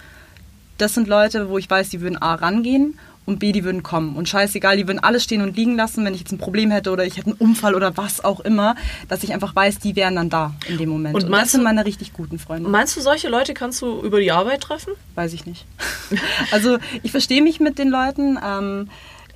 das 0.77 0.93
sind 0.95 1.07
Leute, 1.07 1.49
wo 1.49 1.57
ich 1.57 1.69
weiß, 1.69 1.89
die 1.89 2.01
würden 2.01 2.21
A 2.21 2.35
rangehen 2.35 2.97
und 3.25 3.39
B, 3.39 3.51
die 3.51 3.63
würden 3.63 3.83
kommen. 3.83 4.15
Und 4.15 4.27
scheißegal, 4.27 4.77
die 4.77 4.87
würden 4.87 4.99
alles 4.99 5.23
stehen 5.23 5.41
und 5.41 5.55
liegen 5.55 5.75
lassen, 5.75 6.03
wenn 6.03 6.13
ich 6.13 6.21
jetzt 6.21 6.31
ein 6.31 6.37
Problem 6.39 6.71
hätte 6.71 6.91
oder 6.91 7.05
ich 7.05 7.17
hätte 7.17 7.27
einen 7.27 7.37
Unfall 7.37 7.75
oder 7.75 7.95
was 7.97 8.23
auch 8.23 8.39
immer, 8.39 8.75
dass 9.07 9.23
ich 9.23 9.33
einfach 9.33 9.55
weiß, 9.55 9.79
die 9.79 9.95
wären 9.95 10.15
dann 10.15 10.29
da 10.29 10.53
in 10.67 10.77
dem 10.77 10.89
Moment. 10.89 11.15
Und 11.15 11.25
Und, 11.25 11.31
das 11.31 11.51
sind 11.51 11.63
meine 11.63 11.85
richtig 11.85 12.13
guten 12.13 12.39
Freunde. 12.39 12.67
Meinst 12.69 12.97
du, 12.97 13.01
solche 13.01 13.29
Leute 13.29 13.53
kannst 13.53 13.81
du 13.81 14.01
über 14.01 14.19
die 14.19 14.31
Arbeit 14.31 14.61
treffen? 14.61 14.93
Weiß 15.15 15.33
ich 15.33 15.45
nicht. 15.45 15.65
Also 16.51 16.77
ich 17.03 17.11
verstehe 17.11 17.41
mich 17.41 17.59
mit 17.59 17.77
den 17.77 17.89
Leuten. 17.89 18.37
Ähm, 18.43 18.89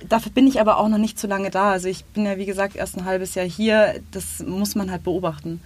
dafür 0.08 0.32
bin 0.32 0.46
ich 0.46 0.60
aber 0.60 0.78
auch 0.78 0.88
noch 0.88 0.98
nicht 0.98 1.18
so 1.18 1.28
lange 1.28 1.50
da. 1.50 1.70
Also 1.70 1.88
ich 1.88 2.04
bin 2.04 2.26
ja 2.26 2.36
wie 2.36 2.46
gesagt 2.46 2.76
erst 2.76 2.96
ein 2.96 3.04
halbes 3.04 3.34
Jahr 3.34 3.46
hier. 3.46 4.00
Das 4.10 4.40
muss 4.40 4.74
man 4.74 4.90
halt 4.90 5.04
beobachten. 5.04 5.60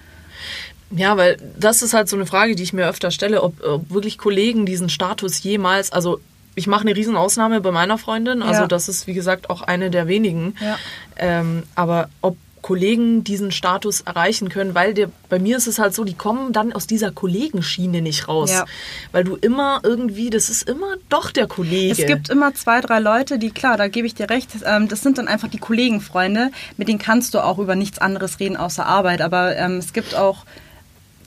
Ja, 0.91 1.17
weil 1.17 1.37
das 1.59 1.83
ist 1.83 1.95
halt 1.95 2.09
so 2.09 2.17
eine 2.17 2.27
Frage, 2.27 2.55
die 2.57 2.63
ich 2.63 2.73
mir 2.73 2.89
öfter 2.89 3.11
stelle, 3.11 3.43
ob, 3.43 3.63
ob 3.65 3.91
wirklich 3.91 4.19
Kollegen 4.19 4.67
diesen 4.67 4.89
Status 4.89 5.43
jemals, 5.43 5.93
also 5.93 6.21
ich 6.57 6.67
mache 6.67 6.81
eine 6.83 6.97
Riesenausnahme 6.97 7.61
bei 7.61 7.71
meiner 7.71 7.97
Freundin, 7.97 8.43
also 8.43 8.63
Ja. 8.63 8.67
das 8.67 8.89
ist 8.89 9.07
wie 9.07 9.15
gesagt 9.15 9.51
auch 9.51 9.63
eine 9.63 9.91
der 9.91 10.09
wenigen, 10.09 10.57
Ja. 10.61 10.79
ähm, 11.17 11.63
aber 11.77 12.09
ob 12.23 12.37
Kollegen 12.63 13.25
diesen 13.25 13.53
Status 13.53 14.03
erreichen 14.03 14.51
können, 14.51 14.75
weil 14.75 14.93
der, 14.93 15.09
bei 15.31 15.39
mir 15.39 15.57
ist 15.57 15.67
es 15.67 15.79
halt 15.79 15.95
so, 15.95 16.05
die 16.05 16.13
kommen 16.13 16.53
dann 16.53 16.75
aus 16.75 16.87
dieser 16.87 17.11
Kollegenschiene 17.11 18.03
nicht 18.03 18.29
raus, 18.29 18.51
Ja. 18.51 18.67
weil 19.13 19.25
du 19.25 19.37
immer 19.37 19.81
irgendwie, 19.83 20.29
das 20.29 20.51
ist 20.51 20.69
immer 20.69 20.97
doch 21.09 21.31
der 21.31 21.47
Kollege. 21.47 21.93
Es 21.93 22.07
gibt 22.07 22.29
immer 22.29 22.53
zwei, 22.55 22.83
drei 22.83 22.99
Leute, 22.99 23.39
die, 23.39 23.51
klar, 23.51 23.79
da 23.79 23.89
gebe 23.89 24.07
ich 24.07 24.15
dir 24.15 24.29
recht, 24.29 24.51
ähm, 24.67 24.89
das 24.89 25.01
sind 25.01 25.17
dann 25.17 25.27
einfach 25.27 25.49
die 25.49 25.59
Kollegenfreunde, 25.59 26.51
mit 26.77 26.89
denen 26.89 26.99
kannst 26.99 27.33
du 27.33 27.39
auch 27.43 27.59
über 27.59 27.77
nichts 27.77 27.99
anderes 27.99 28.41
reden 28.41 28.59
außer 28.59 28.85
Arbeit. 28.85 29.23
Aber 29.23 29.57
ähm, 29.57 29.79
es 29.79 29.95
gibt 29.95 30.15
auch 30.15 30.45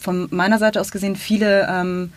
von 0.04 0.28
meiner 0.32 0.60
Seite 0.60 0.82
aus 0.82 0.92
gesehen 0.92 1.16
viele, 1.16 1.66
ähm, 1.70 2.12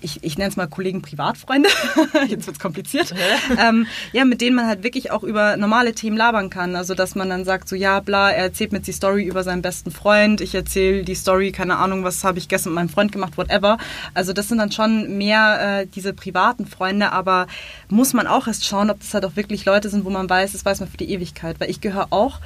ich, 0.00 0.22
ich 0.22 0.38
nenne 0.38 0.50
es 0.50 0.56
mal 0.56 0.66
Kollegen-Privatfreunde, 0.66 1.68
jetzt 2.28 2.46
wird 2.46 2.56
es 2.56 2.58
kompliziert, 2.58 3.14
ähm, 3.58 3.86
ja, 4.12 4.24
mit 4.24 4.40
denen 4.40 4.56
man 4.56 4.66
halt 4.66 4.82
wirklich 4.82 5.10
auch 5.10 5.22
über 5.22 5.56
normale 5.56 5.92
Themen 5.92 6.16
labern 6.16 6.50
kann. 6.50 6.76
Also, 6.76 6.94
dass 6.94 7.14
man 7.14 7.28
dann 7.28 7.44
sagt, 7.44 7.68
so, 7.68 7.76
ja, 7.76 8.00
bla, 8.00 8.30
er 8.30 8.44
erzählt 8.44 8.72
mir 8.72 8.80
die 8.80 8.92
Story 8.92 9.24
über 9.24 9.42
seinen 9.44 9.62
besten 9.62 9.90
Freund, 9.90 10.40
ich 10.40 10.54
erzähle 10.54 11.04
die 11.04 11.14
Story, 11.14 11.52
keine 11.52 11.76
Ahnung, 11.76 12.04
was 12.04 12.24
habe 12.24 12.38
ich 12.38 12.48
gestern 12.48 12.72
mit 12.72 12.76
meinem 12.76 12.88
Freund 12.88 13.12
gemacht, 13.12 13.36
whatever. 13.36 13.78
Also, 14.14 14.32
das 14.32 14.48
sind 14.48 14.58
dann 14.58 14.72
schon 14.72 15.16
mehr 15.16 15.80
äh, 15.82 15.86
diese 15.86 16.12
privaten 16.12 16.66
Freunde, 16.66 17.12
aber 17.12 17.46
muss 17.88 18.12
man 18.12 18.26
auch 18.26 18.46
erst 18.46 18.66
schauen, 18.66 18.90
ob 18.90 19.00
das 19.00 19.14
halt 19.14 19.24
auch 19.24 19.36
wirklich 19.36 19.64
Leute 19.64 19.88
sind, 19.88 20.04
wo 20.04 20.10
man 20.10 20.28
weiß, 20.28 20.52
das 20.52 20.64
weiß 20.64 20.80
man 20.80 20.88
für 20.88 20.96
die 20.96 21.10
Ewigkeit. 21.10 21.60
Weil 21.60 21.70
ich 21.70 21.80
gehöre 21.80 22.08
auch 22.10 22.40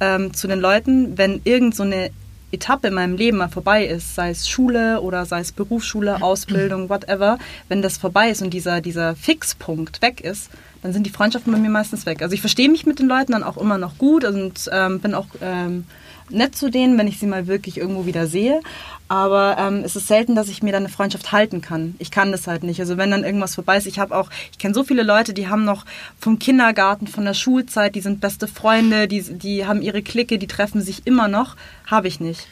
ähm, 0.00 0.32
zu 0.34 0.48
den 0.48 0.60
Leuten, 0.60 1.16
wenn 1.18 1.40
irgend 1.44 1.74
so 1.74 1.82
eine 1.82 2.10
Etappe 2.52 2.88
in 2.88 2.94
meinem 2.94 3.16
Leben 3.16 3.38
mal 3.38 3.48
vorbei 3.48 3.84
ist, 3.86 4.14
sei 4.14 4.30
es 4.30 4.48
Schule 4.48 5.00
oder 5.00 5.24
sei 5.26 5.40
es 5.40 5.52
Berufsschule, 5.52 6.22
Ausbildung, 6.22 6.88
whatever, 6.88 7.38
wenn 7.68 7.82
das 7.82 7.98
vorbei 7.98 8.30
ist 8.30 8.42
und 8.42 8.50
dieser, 8.50 8.80
dieser 8.80 9.14
Fixpunkt 9.14 10.02
weg 10.02 10.20
ist, 10.20 10.50
dann 10.82 10.92
sind 10.92 11.06
die 11.06 11.10
Freundschaften 11.10 11.52
bei 11.52 11.58
mir 11.58 11.70
meistens 11.70 12.06
weg. 12.06 12.22
Also 12.22 12.34
ich 12.34 12.40
verstehe 12.40 12.70
mich 12.70 12.86
mit 12.86 12.98
den 12.98 13.06
Leuten 13.06 13.32
dann 13.32 13.42
auch 13.42 13.56
immer 13.56 13.78
noch 13.78 13.98
gut 13.98 14.24
und 14.24 14.68
ähm, 14.72 15.00
bin 15.00 15.14
auch 15.14 15.26
ähm, 15.40 15.84
nett 16.32 16.56
zu 16.56 16.70
denen, 16.70 16.98
wenn 16.98 17.08
ich 17.08 17.18
sie 17.18 17.26
mal 17.26 17.46
wirklich 17.46 17.78
irgendwo 17.78 18.06
wieder 18.06 18.26
sehe. 18.26 18.60
Aber 19.08 19.56
ähm, 19.58 19.82
es 19.84 19.96
ist 19.96 20.06
selten, 20.06 20.34
dass 20.36 20.48
ich 20.48 20.62
mir 20.62 20.72
dann 20.72 20.84
eine 20.84 20.92
Freundschaft 20.92 21.32
halten 21.32 21.60
kann. 21.60 21.96
Ich 21.98 22.10
kann 22.10 22.30
das 22.30 22.46
halt 22.46 22.62
nicht. 22.62 22.80
Also 22.80 22.96
wenn 22.96 23.10
dann 23.10 23.24
irgendwas 23.24 23.56
vorbei 23.56 23.76
ist, 23.76 23.86
ich 23.86 23.98
habe 23.98 24.16
auch, 24.16 24.30
ich 24.52 24.58
kenne 24.58 24.74
so 24.74 24.84
viele 24.84 25.02
Leute, 25.02 25.34
die 25.34 25.48
haben 25.48 25.64
noch 25.64 25.84
vom 26.18 26.38
Kindergarten, 26.38 27.08
von 27.08 27.24
der 27.24 27.34
Schulzeit, 27.34 27.94
die 27.94 28.00
sind 28.00 28.20
beste 28.20 28.46
Freunde, 28.46 29.08
die, 29.08 29.22
die 29.22 29.66
haben 29.66 29.82
ihre 29.82 30.02
Clique, 30.02 30.38
die 30.38 30.46
treffen 30.46 30.80
sich 30.80 31.06
immer 31.06 31.26
noch. 31.26 31.56
Habe 31.86 32.08
ich 32.08 32.20
nicht. 32.20 32.46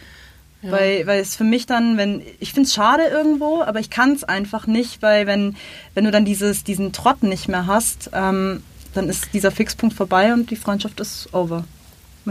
Weil, 0.60 1.06
weil 1.06 1.20
es 1.20 1.36
für 1.36 1.44
mich 1.44 1.66
dann, 1.66 1.96
wenn, 1.96 2.20
ich 2.40 2.52
finde 2.52 2.66
es 2.66 2.74
schade 2.74 3.04
irgendwo, 3.04 3.62
aber 3.62 3.78
ich 3.78 3.90
kann 3.90 4.12
es 4.12 4.24
einfach 4.24 4.66
nicht, 4.66 5.02
weil 5.02 5.28
wenn, 5.28 5.54
wenn 5.94 6.04
du 6.04 6.10
dann 6.10 6.24
dieses, 6.24 6.64
diesen 6.64 6.92
Trott 6.92 7.22
nicht 7.22 7.46
mehr 7.46 7.66
hast, 7.66 8.10
ähm, 8.12 8.64
dann 8.94 9.08
ist 9.08 9.32
dieser 9.32 9.52
Fixpunkt 9.52 9.94
vorbei 9.94 10.32
und 10.32 10.50
die 10.50 10.56
Freundschaft 10.56 10.98
ist 10.98 11.32
over. 11.32 11.64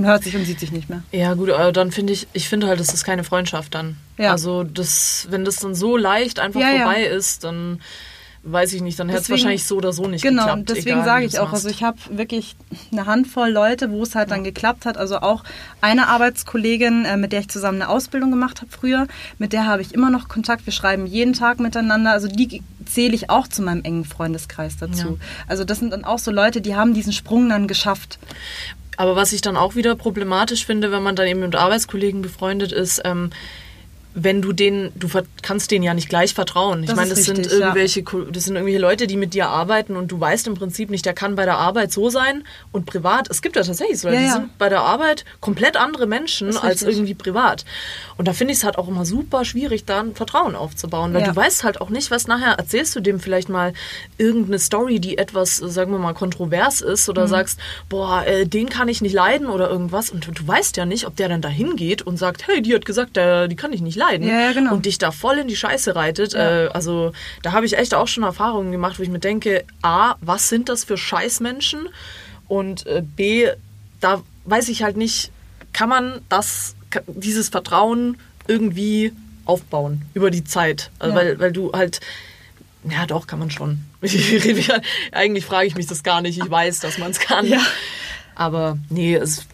Man 0.01 0.09
hört 0.11 0.23
sich 0.23 0.35
und 0.35 0.45
sieht 0.45 0.59
sich 0.59 0.71
nicht 0.71 0.89
mehr. 0.89 1.03
Ja, 1.11 1.33
gut, 1.33 1.49
aber 1.49 1.71
dann 1.71 1.91
finde 1.91 2.13
ich, 2.13 2.27
ich 2.33 2.47
finde 2.49 2.67
halt, 2.67 2.79
das 2.79 2.93
ist 2.93 3.03
keine 3.03 3.23
Freundschaft 3.23 3.75
dann. 3.75 3.97
Ja. 4.17 4.31
Also, 4.31 4.63
das, 4.63 5.27
wenn 5.29 5.45
das 5.45 5.57
dann 5.57 5.75
so 5.75 5.97
leicht 5.97 6.39
einfach 6.39 6.59
Ja, 6.61 6.71
ja. 6.71 6.83
vorbei 6.83 7.03
ist, 7.03 7.43
dann 7.43 7.81
weiß 8.49 8.71
ich 8.73 8.81
nicht, 8.81 8.97
dann 8.97 9.09
hätte 9.09 9.23
es 9.23 9.29
wahrscheinlich 9.29 9.65
so 9.65 9.75
oder 9.75 9.91
so 9.91 10.07
nicht 10.07 10.21
Genau, 10.21 10.43
geklappt. 10.43 10.59
und 10.59 10.69
deswegen 10.69 11.03
sage 11.03 11.25
ich 11.25 11.37
auch, 11.37 11.51
machst. 11.51 11.65
also 11.65 11.69
ich 11.69 11.83
habe 11.83 11.97
wirklich 12.11 12.55
eine 12.93 13.05
Handvoll 13.05 13.49
Leute, 13.49 13.91
wo 13.91 14.03
es 14.03 14.15
halt 14.15 14.31
dann 14.31 14.45
geklappt 14.45 14.85
hat. 14.85 14.95
Also 14.97 15.17
auch 15.17 15.43
eine 15.81 16.07
Arbeitskollegin, 16.07 17.03
äh, 17.03 17.17
mit 17.17 17.33
der 17.33 17.41
ich 17.41 17.49
zusammen 17.49 17.81
eine 17.81 17.89
Ausbildung 17.91 18.31
gemacht 18.31 18.61
habe 18.61 18.71
früher, 18.71 19.07
mit 19.37 19.51
der 19.51 19.65
habe 19.65 19.81
ich 19.81 19.93
immer 19.93 20.09
noch 20.11 20.29
Kontakt. 20.29 20.65
Wir 20.65 20.71
schreiben 20.71 21.07
jeden 21.07 21.33
Tag 21.33 21.59
miteinander. 21.59 22.11
Also 22.11 22.29
die 22.29 22.61
zähle 22.85 23.15
ich 23.15 23.29
auch 23.29 23.49
zu 23.49 23.61
meinem 23.63 23.83
engen 23.83 24.05
Freundeskreis 24.05 24.77
dazu. 24.77 25.19
Also 25.47 25.65
das 25.65 25.79
sind 25.79 25.91
dann 25.91 26.05
auch 26.05 26.19
so 26.19 26.31
Leute, 26.31 26.61
die 26.61 26.73
haben 26.73 26.93
diesen 26.93 27.11
Sprung 27.11 27.49
dann 27.49 27.67
geschafft. 27.67 28.17
Aber 28.97 29.15
was 29.15 29.31
ich 29.31 29.41
dann 29.41 29.55
auch 29.55 29.75
wieder 29.75 29.95
problematisch 29.95 30.65
finde, 30.65 30.91
wenn 30.91 31.03
man 31.03 31.15
dann 31.15 31.27
eben 31.27 31.39
mit 31.39 31.55
Arbeitskollegen 31.55 32.21
befreundet 32.21 32.71
ist, 32.71 33.01
ähm, 33.05 33.29
wenn 34.19 34.41
du 34.41 34.51
denen, 34.51 34.91
du 34.95 35.07
kannst 35.43 35.69
denen 35.69 35.83
ja 35.83 35.93
nicht 35.93 36.09
gleich 36.09 36.33
vertrauen. 36.33 36.81
Ich 36.81 36.87
Das 36.89 36.95
meine, 36.95 37.11
das 37.11 37.23
sind 37.23 37.37
richtig, 37.37 37.53
ja. 37.59 37.67
irgendwelche, 37.67 38.01
Ko- 38.01 38.21
das 38.23 38.45
sind 38.45 38.55
irgendwelche 38.55 38.79
Leute, 38.81 39.05
die 39.05 39.15
mit 39.15 39.35
dir 39.35 39.47
arbeiten 39.49 39.95
und 39.95 40.11
du 40.11 40.19
weißt 40.19 40.47
im 40.47 40.55
Prinzip 40.55 40.89
nicht, 40.89 41.05
der 41.05 41.13
kann 41.13 41.35
bei 41.35 41.45
der 41.45 41.57
Arbeit 41.59 41.91
so 41.91 42.09
sein 42.09 42.43
und 42.71 42.87
privat. 42.87 43.29
Es 43.29 43.43
gibt 43.43 43.55
ja 43.55 43.61
tatsächlich 43.61 43.99
so, 43.99 44.07
Leute, 44.07 44.15
Ja, 44.17 44.21
die 44.23 44.27
ja. 44.29 44.33
sind 44.33 44.57
bei 44.57 44.69
der 44.69 44.81
Arbeit 44.81 45.23
komplett 45.39 45.77
andere 45.77 46.07
Menschen 46.07 46.57
als 46.57 46.81
richtig. 46.81 46.87
irgendwie 46.97 47.13
privat. 47.13 47.63
Und 48.17 48.27
da 48.27 48.33
finde 48.33 48.53
ich 48.53 48.57
es 48.57 48.63
halt 48.63 48.79
auch 48.79 48.87
immer 48.87 49.05
super 49.05 49.45
schwierig, 49.45 49.85
da 49.85 49.99
ein 49.99 50.15
Vertrauen 50.15 50.55
aufzubauen, 50.55 51.13
weil 51.13 51.21
Ja. 51.21 51.27
du 51.27 51.35
weißt 51.35 51.63
halt 51.63 51.79
auch 51.79 51.89
nicht, 51.91 52.09
was 52.09 52.25
nachher 52.25 52.53
erzählst 52.53 52.95
du 52.95 52.99
dem 53.01 53.19
vielleicht 53.19 53.49
mal 53.49 53.73
irgendeine 54.17 54.57
Story, 54.57 54.99
die 54.99 55.19
etwas, 55.19 55.57
sagen 55.57 55.91
wir 55.91 55.99
mal, 55.99 56.13
kontrovers 56.13 56.81
ist 56.81 57.07
Mhm. 57.07 57.11
oder 57.11 57.27
sagst, 57.27 57.59
boah, 57.87 58.25
äh, 58.25 58.47
den 58.47 58.67
kann 58.69 58.87
ich 58.87 59.01
nicht 59.01 59.13
leiden 59.13 59.47
oder 59.47 59.69
irgendwas 59.69 60.09
und 60.09 60.25
du, 60.27 60.47
weißt 60.47 60.75
ja 60.77 60.85
nicht, 60.87 61.05
ob 61.05 61.15
der 61.17 61.29
dann 61.29 61.41
da 61.43 61.49
hingeht 61.49 62.01
und 62.01 62.17
sagt, 62.17 62.47
hey, 62.47 62.63
die 62.63 62.73
hat 62.73 62.85
gesagt, 62.85 63.15
der, 63.15 63.47
die 63.47 63.55
kann 63.55 63.71
ich 63.73 63.81
nicht 63.81 63.95
leiden 63.95 64.06
Ja, 64.15 64.39
ja, 64.41 64.51
genau. 64.53 64.73
und 64.73 64.85
dich 64.85 64.97
da 64.97 65.11
voll 65.11 65.37
in 65.39 65.47
die 65.47 65.55
Scheiße 65.55 65.95
reitet. 65.95 66.33
Äh, 66.33 66.69
also 66.73 67.13
da 67.43 67.51
habe 67.51 67.65
ich 67.65 67.77
echt 67.77 67.93
auch 67.93 68.07
schon 68.07 68.23
Erfahrungen 68.23 68.71
gemacht, 68.71 68.99
wo 68.99 69.03
ich 69.03 69.09
mir 69.09 69.19
denke, 69.19 69.63
A, 69.81 70.15
was 70.21 70.49
sind 70.49 70.69
das 70.69 70.83
für 70.83 70.97
Scheißmenschen? 70.97 71.89
Und 72.47 72.85
äh, 72.87 73.01
B, 73.03 73.47
da 73.99 74.21
weiß 74.45 74.69
ich 74.69 74.83
halt 74.83 74.97
nicht, 74.97 75.31
kann 75.73 75.89
man 75.89 76.21
das, 76.29 76.75
dieses 77.07 77.49
Vertrauen 77.49 78.17
irgendwie 78.47 79.11
aufbauen 79.45 80.03
über 80.13 80.31
die 80.31 80.43
Zeit? 80.43 80.89
Also, 80.99 81.15
Ja. 81.15 81.21
weil, 81.23 81.39
weil 81.39 81.51
du 81.51 81.71
halt, 81.73 81.99
ja 82.89 83.05
doch, 83.05 83.27
kann 83.27 83.39
man 83.39 83.51
schon. 83.51 83.79
Eigentlich 85.11 85.45
frage 85.45 85.67
ich 85.67 85.75
mich 85.75 85.87
das 85.87 86.03
gar 86.03 86.21
nicht, 86.21 86.37
ich 86.37 86.49
weiß, 86.49 86.79
dass 86.79 86.97
man 86.97 87.11
es 87.11 87.19
kann. 87.19 87.45
Ja. 87.47 87.59
Aber 88.37 88.77
nee, 88.89 89.15
es, 89.15 89.47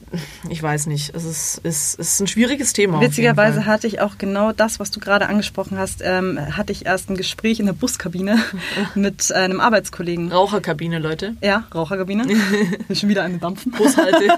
ich 0.49 0.61
weiß 0.61 0.87
nicht. 0.87 1.15
Es 1.15 1.23
ist, 1.23 1.61
es 1.63 1.95
ist 1.95 2.19
ein 2.19 2.27
schwieriges 2.27 2.73
Thema. 2.73 2.99
Witzigerweise 2.99 3.65
hatte 3.65 3.87
ich 3.87 4.01
auch 4.01 4.17
genau 4.17 4.51
das, 4.51 4.77
was 4.77 4.91
du 4.91 4.99
gerade 4.99 5.27
angesprochen 5.27 5.77
hast, 5.77 6.01
ähm, 6.03 6.37
hatte 6.57 6.73
ich 6.73 6.85
erst 6.85 7.09
ein 7.09 7.15
Gespräch 7.15 7.61
in 7.61 7.65
der 7.65 7.73
Buskabine 7.73 8.43
mit 8.95 9.31
einem 9.31 9.61
Arbeitskollegen. 9.61 10.33
Raucherkabine, 10.33 10.99
Leute. 10.99 11.37
Ja, 11.41 11.63
Raucherkabine. 11.73 12.25
Schon 12.93 13.07
wieder 13.07 13.23
eine 13.23 13.37
dampfen. 13.37 13.71
Bushalte. 13.71 14.37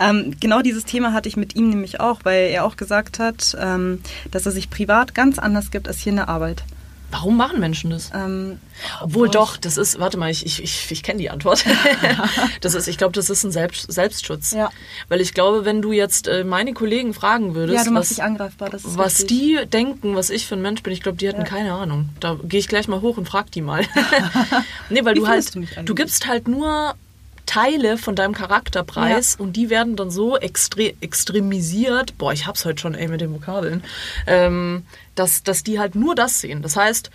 Ähm, 0.00 0.36
genau 0.38 0.62
dieses 0.62 0.84
Thema 0.84 1.12
hatte 1.12 1.28
ich 1.28 1.36
mit 1.36 1.56
ihm 1.56 1.70
nämlich 1.70 1.98
auch, 1.98 2.20
weil 2.22 2.50
er 2.50 2.64
auch 2.64 2.76
gesagt 2.76 3.18
hat, 3.18 3.56
ähm, 3.60 4.00
dass 4.30 4.46
er 4.46 4.52
sich 4.52 4.70
privat 4.70 5.12
ganz 5.12 5.40
anders 5.40 5.72
gibt 5.72 5.88
als 5.88 5.98
hier 5.98 6.10
in 6.10 6.16
der 6.16 6.28
Arbeit. 6.28 6.62
Warum 7.10 7.38
machen 7.38 7.58
Menschen 7.58 7.90
das? 7.90 8.10
Ähm, 8.14 8.58
Obwohl 9.00 9.30
doch, 9.30 9.56
das 9.56 9.78
ist, 9.78 9.98
warte 9.98 10.18
mal, 10.18 10.30
ich, 10.30 10.44
ich, 10.44 10.62
ich, 10.62 10.90
ich 10.90 11.02
kenne 11.02 11.18
die 11.18 11.30
Antwort. 11.30 11.64
das 12.60 12.74
ist, 12.74 12.86
ich 12.86 12.98
glaube, 12.98 13.12
das 13.14 13.30
ist 13.30 13.44
ein 13.44 13.50
Selbst, 13.50 13.90
Selbstschutz. 13.90 14.52
Ja. 14.52 14.70
Weil 15.08 15.22
ich 15.22 15.32
glaube, 15.32 15.64
wenn 15.64 15.80
du 15.80 15.92
jetzt 15.92 16.28
äh, 16.28 16.44
meine 16.44 16.74
Kollegen 16.74 17.14
fragen 17.14 17.54
würdest, 17.54 17.86
ja, 17.86 17.94
was, 17.94 18.08
dich 18.10 18.22
angreifbar. 18.22 18.68
Das 18.68 18.84
ist 18.84 18.98
was 18.98 19.24
die 19.24 19.58
denken, 19.72 20.16
was 20.16 20.28
ich 20.28 20.46
für 20.46 20.54
ein 20.56 20.62
Mensch 20.62 20.82
bin, 20.82 20.92
ich 20.92 21.00
glaube, 21.00 21.16
die 21.16 21.28
hätten 21.28 21.40
Ja. 21.40 21.46
keine 21.46 21.72
Ahnung. 21.72 22.10
Da 22.20 22.36
gehe 22.44 22.60
ich 22.60 22.68
gleich 22.68 22.88
mal 22.88 23.00
hoch 23.00 23.16
und 23.16 23.26
frag 23.26 23.50
die 23.52 23.62
mal. 23.62 23.84
nee, 24.90 25.02
weil 25.04 25.14
Wie 25.14 25.20
du 25.20 25.28
halt, 25.28 25.54
du 25.54 25.64
du 25.84 25.94
gibst 25.94 26.26
halt 26.26 26.46
nur 26.46 26.94
Teile 27.48 27.96
von 27.96 28.14
deinem 28.14 28.34
Charakterpreis 28.34 29.34
und 29.34 29.54
die 29.54 29.70
werden 29.70 29.96
dann 29.96 30.10
so 30.10 30.36
extre 30.36 30.92
extremisiert, 31.00 32.18
boah, 32.18 32.30
ich 32.30 32.46
hab's 32.46 32.66
heute 32.66 32.78
schon, 32.78 32.94
ey, 32.94 33.08
mit 33.08 33.22
den 33.22 33.32
Vokabeln, 33.32 33.82
ähm, 34.26 34.82
dass, 35.14 35.42
dass 35.44 35.62
die 35.62 35.78
halt 35.78 35.94
nur 35.94 36.14
das 36.14 36.40
sehen. 36.40 36.60
Das 36.60 36.76
heißt, 36.76 37.10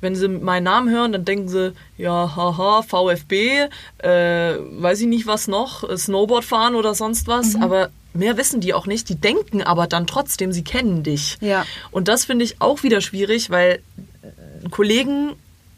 wenn 0.00 0.16
sie 0.16 0.28
meinen 0.28 0.64
Namen 0.64 0.88
hören, 0.88 1.12
dann 1.12 1.26
denken 1.26 1.48
sie, 1.48 1.74
ja, 1.98 2.34
haha, 2.34 2.82
VfB, 2.82 3.68
äh, 3.98 4.08
weiß 4.08 5.02
ich 5.02 5.08
nicht 5.08 5.26
was 5.26 5.46
noch, 5.46 5.84
Snowboard 5.94 6.44
fahren 6.44 6.74
oder 6.74 6.94
sonst 6.94 7.28
was, 7.28 7.54
aber 7.60 7.90
mehr 8.14 8.38
wissen 8.38 8.62
die 8.62 8.72
auch 8.72 8.86
nicht. 8.86 9.10
Die 9.10 9.16
denken 9.16 9.62
aber 9.62 9.86
dann 9.86 10.06
trotzdem, 10.06 10.52
sie 10.52 10.64
kennen 10.64 11.02
dich. 11.02 11.36
Ja. 11.42 11.66
Und 11.90 12.08
das 12.08 12.24
finde 12.24 12.46
ich 12.46 12.62
auch 12.62 12.82
wieder 12.82 13.02
schwierig, 13.02 13.50
weil 13.50 13.82
ein 14.64 14.70
Kollegen, 14.70 15.32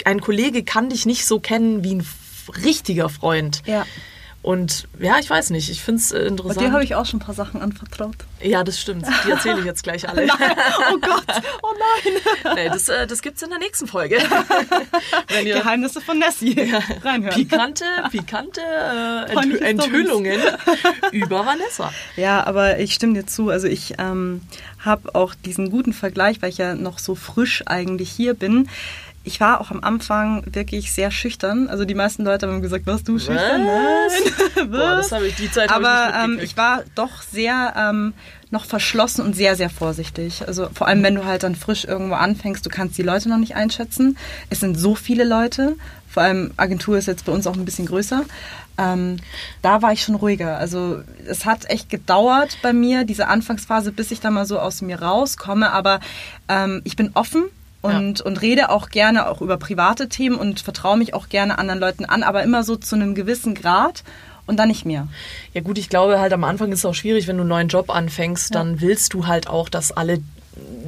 ein 0.04 0.20
Kollege 0.20 0.62
kann 0.62 0.88
dich 0.88 1.04
nicht 1.04 1.26
so 1.26 1.40
kennen 1.40 1.82
wie 1.82 1.96
ein 1.96 2.06
richtiger 2.64 3.08
Freund. 3.08 3.62
Ja. 3.66 3.84
Und 4.40 4.86
ja, 5.00 5.18
ich 5.18 5.28
weiß 5.28 5.50
nicht, 5.50 5.68
ich 5.68 5.82
finde 5.82 6.00
es 6.00 6.12
Und 6.12 6.20
interessant. 6.20 6.60
dir 6.60 6.72
habe 6.72 6.84
ich 6.84 6.94
auch 6.94 7.04
schon 7.04 7.18
ein 7.18 7.22
paar 7.22 7.34
Sachen 7.34 7.60
anvertraut. 7.60 8.14
ja, 8.40 8.62
das 8.62 8.80
stimmt. 8.80 9.04
Die 9.26 9.30
erzähle 9.32 9.58
ich 9.58 9.64
jetzt 9.64 9.82
gleich 9.82 10.08
alle. 10.08 10.28
Oh 10.90 10.98
Gott, 11.00 11.24
oh 11.62 11.72
nein. 12.04 12.54
nee, 12.54 12.68
das, 12.68 12.88
äh, 12.88 13.06
das 13.06 13.20
gibt's 13.20 13.42
in 13.42 13.50
der 13.50 13.58
nächsten 13.58 13.88
Folge. 13.88 14.16
Wenn 15.28 15.46
ihr 15.46 15.56
Geheimnisse 15.56 16.00
von 16.00 16.18
Nessie. 16.18 16.72
Reinhören. 17.02 17.34
pikante, 17.34 17.84
pikante 18.10 18.60
äh, 18.60 19.32
Enthü 19.32 19.58
Enthüllungen 19.58 20.40
über 21.12 21.44
Vanessa. 21.44 21.92
Ja, 22.16 22.46
aber 22.46 22.78
ich 22.78 22.94
stimme 22.94 23.14
dir 23.14 23.26
zu. 23.26 23.50
Also 23.50 23.66
ich 23.66 23.94
ähm, 23.98 24.40
habe 24.78 25.14
auch 25.14 25.34
diesen 25.34 25.70
guten 25.70 25.92
Vergleich, 25.92 26.40
weil 26.40 26.50
ich 26.50 26.58
ja 26.58 26.74
noch 26.74 27.00
so 27.00 27.14
frisch 27.16 27.64
eigentlich 27.66 28.10
hier 28.10 28.34
bin. 28.34 28.68
Ich 29.24 29.40
war 29.40 29.60
auch 29.60 29.70
am 29.70 29.82
Anfang 29.82 30.42
wirklich 30.46 30.92
sehr 30.92 31.10
schüchtern. 31.10 31.68
Also 31.68 31.84
die 31.84 31.94
meisten 31.94 32.24
Leute 32.24 32.46
haben 32.46 32.62
gesagt, 32.62 32.86
warst 32.86 33.08
du 33.08 33.18
schüchtern? 33.18 33.66
Was? 33.66 34.56
Nein. 34.56 34.70
Boah, 34.70 34.96
das 34.96 35.12
habe 35.12 35.26
ich 35.26 35.36
die 35.36 35.50
Zeit 35.50 35.70
Aber 35.70 36.08
ich 36.08 36.28
nicht 36.28 36.38
ähm, 36.38 36.44
ich 36.44 36.56
war 36.56 36.82
doch 36.94 37.22
sehr 37.22 37.74
ähm, 37.76 38.14
noch 38.50 38.64
verschlossen 38.64 39.22
und 39.22 39.36
sehr, 39.36 39.56
sehr 39.56 39.70
vorsichtig. 39.70 40.46
Also 40.46 40.68
vor 40.72 40.86
allem, 40.86 41.02
wenn 41.02 41.14
du 41.14 41.24
halt 41.24 41.42
dann 41.42 41.54
frisch 41.54 41.84
irgendwo 41.84 42.14
anfängst, 42.14 42.64
du 42.64 42.70
kannst 42.70 42.96
die 42.96 43.02
Leute 43.02 43.28
noch 43.28 43.36
nicht 43.36 43.54
einschätzen. 43.54 44.16
Es 44.50 44.60
sind 44.60 44.76
so 44.78 44.94
viele 44.94 45.24
Leute. 45.24 45.76
Vor 46.08 46.22
allem 46.22 46.52
Agentur 46.56 46.96
ist 46.96 47.06
jetzt 47.06 47.26
bei 47.26 47.32
uns 47.32 47.46
auch 47.46 47.54
ein 47.54 47.64
bisschen 47.64 47.86
größer. 47.86 48.24
Ähm, 48.78 49.16
da 49.60 49.82
war 49.82 49.92
ich 49.92 50.02
schon 50.02 50.14
ruhiger. 50.14 50.56
Also 50.56 51.02
es 51.26 51.44
hat 51.44 51.68
echt 51.68 51.90
gedauert 51.90 52.58
bei 52.62 52.72
mir, 52.72 53.04
diese 53.04 53.26
Anfangsphase, 53.26 53.92
bis 53.92 54.10
ich 54.10 54.20
da 54.20 54.30
mal 54.30 54.46
so 54.46 54.58
aus 54.58 54.80
mir 54.80 55.02
rauskomme. 55.02 55.70
Aber 55.70 56.00
ähm, 56.48 56.80
ich 56.84 56.96
bin 56.96 57.10
offen 57.14 57.44
und, 57.96 58.20
und 58.20 58.40
rede 58.42 58.70
auch 58.70 58.90
gerne 58.90 59.28
auch 59.28 59.40
über 59.40 59.56
private 59.56 60.08
Themen 60.08 60.36
und 60.36 60.60
vertraue 60.60 60.96
mich 60.96 61.14
auch 61.14 61.28
gerne 61.28 61.58
anderen 61.58 61.80
Leuten 61.80 62.04
an, 62.04 62.22
aber 62.22 62.42
immer 62.42 62.64
so 62.64 62.76
zu 62.76 62.96
einem 62.96 63.14
gewissen 63.14 63.54
Grad 63.54 64.04
und 64.46 64.56
dann 64.56 64.68
nicht 64.68 64.84
mehr. 64.84 65.08
Ja 65.54 65.60
gut, 65.60 65.78
ich 65.78 65.88
glaube 65.88 66.18
halt 66.18 66.32
am 66.32 66.44
Anfang 66.44 66.72
ist 66.72 66.80
es 66.80 66.84
auch 66.84 66.94
schwierig, 66.94 67.26
wenn 67.26 67.36
du 67.36 67.42
einen 67.42 67.50
neuen 67.50 67.68
Job 67.68 67.90
anfängst, 67.90 68.54
dann 68.54 68.80
willst 68.80 69.12
du 69.14 69.26
halt 69.26 69.48
auch, 69.48 69.68
dass 69.68 69.92
alle 69.92 70.20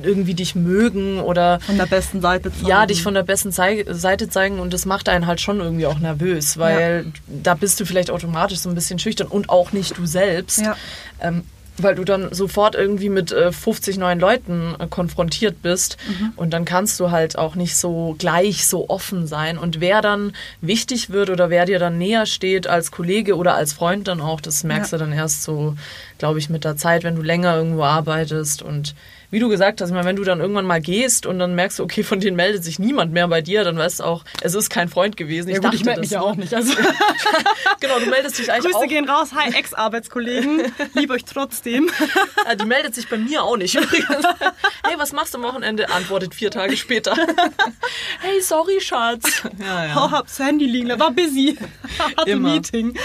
irgendwie 0.03 0.35
dich 0.35 0.55
mögen 0.55 1.21
oder 1.21 1.61
Von 1.61 1.77
der 1.77 1.87
besten 1.87 2.21
Seite 2.21 2.51
zeigen. 2.53 2.67
ja, 2.67 2.87
dich 2.87 3.03
von 3.03 3.15
der 3.15 3.23
besten 3.23 3.53
Zei 3.53 3.85
Seite 3.89 4.29
zeigen 4.29 4.59
und 4.59 4.73
das 4.73 4.87
macht 4.87 5.09
einen 5.09 5.27
halt 5.27 5.41
schon 5.41 5.61
irgendwie 5.61 5.87
auch 5.87 5.99
nervös, 5.99 6.59
weil 6.59 7.07
da 7.29 7.55
bist 7.55 7.79
du 7.79 7.85
vielleicht 7.85 8.11
automatisch 8.11 8.59
so 8.59 8.69
ein 8.69 8.75
bisschen 8.75 8.99
schüchtern 8.99 9.29
und 9.29 9.49
auch 9.49 9.73
nicht 9.73 9.97
du 9.97 10.07
selbst. 10.07 10.61
Ja. 10.61 10.77
Ähm, 11.21 11.45
weil 11.83 11.95
du 11.95 12.05
dann 12.05 12.33
sofort 12.35 12.75
irgendwie 12.75 13.09
mit 13.09 13.33
äh, 13.33 13.53
50 13.53 13.99
neuen 13.99 14.21
Leuten 14.21 14.75
äh, 14.79 14.87
konfrontiert 14.89 15.63
bist 15.63 15.97
Mhm. 16.09 16.33
und 16.37 16.51
dann 16.51 16.65
kannst 16.65 16.99
du 17.01 17.11
halt 17.11 17.37
auch 17.39 17.55
nicht 17.55 17.77
so 17.77 18.15
gleich 18.19 18.67
so 18.67 18.89
offen 18.89 19.27
sein. 19.27 19.59
Und 19.59 19.81
wer 19.81 20.01
dann 20.03 20.33
wichtig 20.61 21.11
wird 21.11 21.31
oder 21.31 21.51
wer 21.51 21.65
dir 21.67 21.79
dann 21.79 21.99
näher 21.99 22.27
steht 22.27 22.67
als 22.67 22.91
Kollege 22.91 23.37
oder 23.37 23.55
als 23.55 23.73
Freund 23.73 24.09
dann 24.09 24.21
auch, 24.21 24.41
das 24.41 24.65
merkst 24.65 24.93
Ja. 24.93 24.99
du 24.99 25.05
dann 25.05 25.13
erst 25.13 25.43
so, 25.43 25.75
glaube 26.19 26.39
ich, 26.39 26.51
mit 26.51 26.65
der 26.65 26.77
Zeit, 26.77 27.05
wenn 27.05 27.17
du 27.17 27.23
länger 27.23 27.55
irgendwo 27.57 27.85
arbeitest 27.85 28.63
und 28.63 28.95
wie 29.31 29.39
du 29.39 29.49
gesagt 29.49 29.81
hast, 29.81 29.91
ich 29.91 30.05
wenn 30.05 30.17
du 30.17 30.25
dann 30.25 30.41
irgendwann 30.41 30.67
mal 30.67 30.81
gehst 30.81 31.27
und 31.27 31.39
dann 31.39 31.55
merkst 31.55 31.79
du, 31.79 31.85
okay, 31.85 32.03
von 32.03 32.21
denen 32.21 32.37
meldet 32.37 32.65
sich 32.65 32.79
niemand 32.79 33.13
mehr 33.13 33.29
bei 33.29 33.41
dir, 33.43 33.65
dann 33.65 33.77
weißt 33.79 34.01
du 34.01 34.05
auch, 34.05 34.25
es 34.41 34.55
ist 34.55 34.71
kein 34.71 34.89
Freund 34.89 35.17
gewesen. 35.17 35.49
Ja, 35.51 35.59
gut, 35.59 35.75
ich 35.75 35.81
dachte 35.81 35.85
melde 35.87 36.01
das 36.01 36.11
mich 36.11 36.11
ja 36.11 36.21
auch 36.21 36.37
nicht. 36.37 36.55
Also 36.55 36.73
Genau, 37.81 37.99
du 37.99 38.07
meldest 38.07 38.39
dich 38.39 38.51
eigentlich 38.53 38.73
Grüße 38.73 38.85
auch. 38.85 38.89
gehen 38.89 39.09
raus. 39.09 39.31
Hi, 39.35 39.53
Ex-Arbeitskollegen. 39.55 40.73
Liebe 40.95 41.15
euch 41.15 41.25
trotzdem. 41.25 41.91
Ah, 42.47 42.55
Die 42.55 42.65
meldet 42.65 42.95
sich 42.95 43.09
bei 43.09 43.19
mir 43.19 43.43
auch 43.45 43.57
nicht 43.57 43.75
übrigens. 43.75 44.25
Hey, 44.85 44.95
was 44.97 45.13
machst 45.13 45.35
du 45.35 45.39
am 45.39 45.45
Wochenende? 45.45 45.91
Antwortet 45.91 46.35
vier 46.35 46.51
Tage 46.51 46.77
später. 46.77 47.15
Hey, 48.21 48.41
sorry, 48.41 48.81
Schatz. 48.81 49.43
Ja, 49.59 49.95
Hau 49.95 50.11
hab's 50.11 50.39
Handy 50.39 50.67
liegen, 50.67 50.89
da 50.89 50.99
war 50.99 51.11
busy. 51.11 51.57
Hatte 52.17 52.31
Immer. 52.31 52.53
Meeting. 52.53 52.99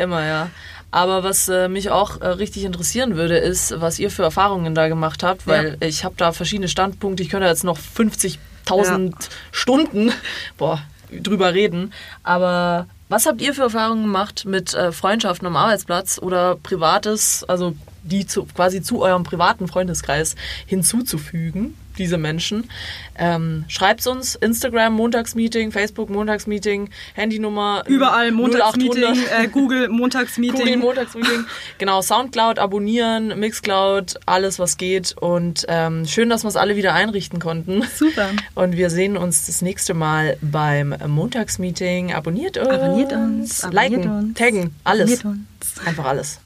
Immer, 0.00 0.24
ja. 0.24 0.50
Aber 0.90 1.24
was 1.24 1.48
äh, 1.48 1.68
mich 1.68 1.90
auch 1.90 2.20
äh, 2.20 2.28
richtig 2.28 2.64
interessieren 2.64 3.16
würde, 3.16 3.36
ist, 3.36 3.80
was 3.80 3.98
ihr 3.98 4.10
für 4.10 4.22
Erfahrungen 4.22 4.74
da 4.74 4.88
gemacht 4.88 5.22
habt, 5.22 5.46
weil 5.46 5.76
ich 5.80 6.04
habe 6.04 6.14
da 6.16 6.32
verschiedene 6.32 6.68
Standpunkte. 6.68 7.22
Ich 7.22 7.28
könnte 7.28 7.46
jetzt 7.46 7.64
noch 7.64 7.78
50.000 7.78 9.12
Stunden 9.52 10.12
boah, 10.56 10.80
drüber 11.10 11.52
reden. 11.54 11.92
Aber 12.22 12.86
was 13.08 13.26
habt 13.26 13.40
ihr 13.40 13.54
für 13.54 13.62
Erfahrungen 13.62 14.04
gemacht 14.04 14.44
mit 14.46 14.74
äh, 14.74 14.90
Freundschaften 14.90 15.46
am 15.46 15.56
Arbeitsplatz 15.56 16.18
oder 16.20 16.56
Privates, 16.56 17.44
also 17.44 17.74
die 18.02 18.26
zu, 18.26 18.44
quasi 18.44 18.82
zu 18.82 19.02
eurem 19.02 19.24
privaten 19.24 19.68
Freundeskreis 19.68 20.36
hinzuzufügen, 20.66 21.76
diese 21.98 22.18
Menschen? 22.18 22.70
Ähm, 23.18 23.64
Schreibt 23.68 24.06
uns 24.06 24.34
Instagram 24.36 24.94
Montagsmeeting, 24.94 25.72
Facebook 25.72 26.10
Montagsmeeting, 26.10 26.90
Handynummer 27.14 27.82
Überall 27.86 28.30
Montagsmeeting, 28.32 29.04
0800. 29.04 29.44
äh, 29.44 29.48
Google 29.48 29.88
Montagsmeeting. 29.90 30.58
Google 30.58 30.76
Montagsmeeting. 30.76 31.44
Genau, 31.78 32.02
Soundcloud 32.02 32.58
abonnieren, 32.58 33.38
Mixcloud, 33.38 34.16
alles 34.26 34.58
was 34.58 34.76
geht. 34.76 35.14
Und 35.18 35.64
ähm, 35.68 36.06
schön, 36.06 36.28
dass 36.28 36.44
wir 36.44 36.48
es 36.48 36.56
alle 36.56 36.76
wieder 36.76 36.92
einrichten 36.94 37.38
konnten. 37.38 37.82
Super. 37.96 38.30
Und 38.54 38.76
wir 38.76 38.90
sehen 38.90 39.16
uns 39.16 39.46
das 39.46 39.62
nächste 39.62 39.94
Mal 39.94 40.36
beim 40.40 40.94
Montagsmeeting. 41.06 42.12
Abonniert 42.12 42.58
uns. 42.58 42.68
Abonniert 42.68 43.12
uns, 43.12 43.64
abonniert 43.64 43.92
liken, 43.92 44.10
uns. 44.10 44.38
taggen, 44.38 44.74
alles. 44.84 45.20
Abonniert 45.20 45.24
uns. 45.60 45.86
Einfach 45.86 46.04
alles. 46.06 46.40